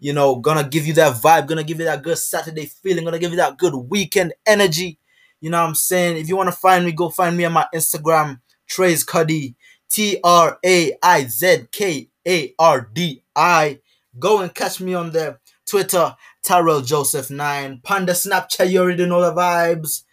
You 0.00 0.12
know, 0.12 0.36
gonna 0.36 0.68
give 0.68 0.86
you 0.86 0.94
that 0.94 1.16
vibe, 1.16 1.46
gonna 1.46 1.62
give 1.62 1.78
you 1.78 1.84
that 1.84 2.02
good 2.02 2.18
Saturday 2.18 2.66
feeling, 2.66 3.04
gonna 3.04 3.18
give 3.18 3.30
you 3.30 3.36
that 3.36 3.58
good 3.58 3.74
weekend 3.74 4.32
energy. 4.46 4.98
You 5.40 5.50
know 5.50 5.60
what 5.60 5.68
I'm 5.68 5.74
saying? 5.74 6.16
If 6.16 6.28
you 6.28 6.36
wanna 6.36 6.52
find 6.52 6.84
me, 6.84 6.92
go 6.92 7.08
find 7.08 7.36
me 7.36 7.44
on 7.44 7.52
my 7.52 7.66
Instagram, 7.74 8.40
Trace 8.66 9.04
Cuddy, 9.04 9.54
T 9.88 10.18
R 10.24 10.58
A 10.64 10.92
I 11.02 11.24
Z 11.26 11.66
K 11.70 12.08
A 12.26 12.54
R 12.58 12.88
D 12.92 13.22
I. 13.36 13.80
Go 14.18 14.40
and 14.40 14.54
catch 14.54 14.80
me 14.80 14.94
on 14.94 15.12
the 15.12 15.38
Twitter, 15.66 16.16
Tyrell 16.42 16.80
Joseph 16.82 17.30
9. 17.30 17.80
Panda 17.84 18.12
Snapchat, 18.12 18.70
you 18.70 18.80
already 18.80 19.06
know 19.06 19.20
the 19.20 19.32
vibes. 19.32 20.04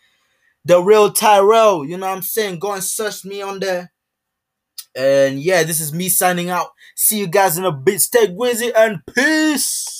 The 0.65 0.81
real 0.81 1.11
Tyrell, 1.11 1.85
you 1.85 1.97
know 1.97 2.07
what 2.07 2.17
I'm 2.17 2.21
saying? 2.21 2.59
Go 2.59 2.73
and 2.73 2.83
search 2.83 3.25
me 3.25 3.41
on 3.41 3.59
there. 3.59 3.91
And 4.95 5.39
yeah, 5.39 5.63
this 5.63 5.79
is 5.79 5.93
me 5.93 6.09
signing 6.09 6.49
out. 6.49 6.67
See 6.95 7.19
you 7.19 7.27
guys 7.27 7.57
in 7.57 7.65
a 7.65 7.71
bit. 7.71 8.01
Stay 8.01 8.27
gwizzy 8.27 8.71
and 8.75 8.99
peace. 9.15 9.95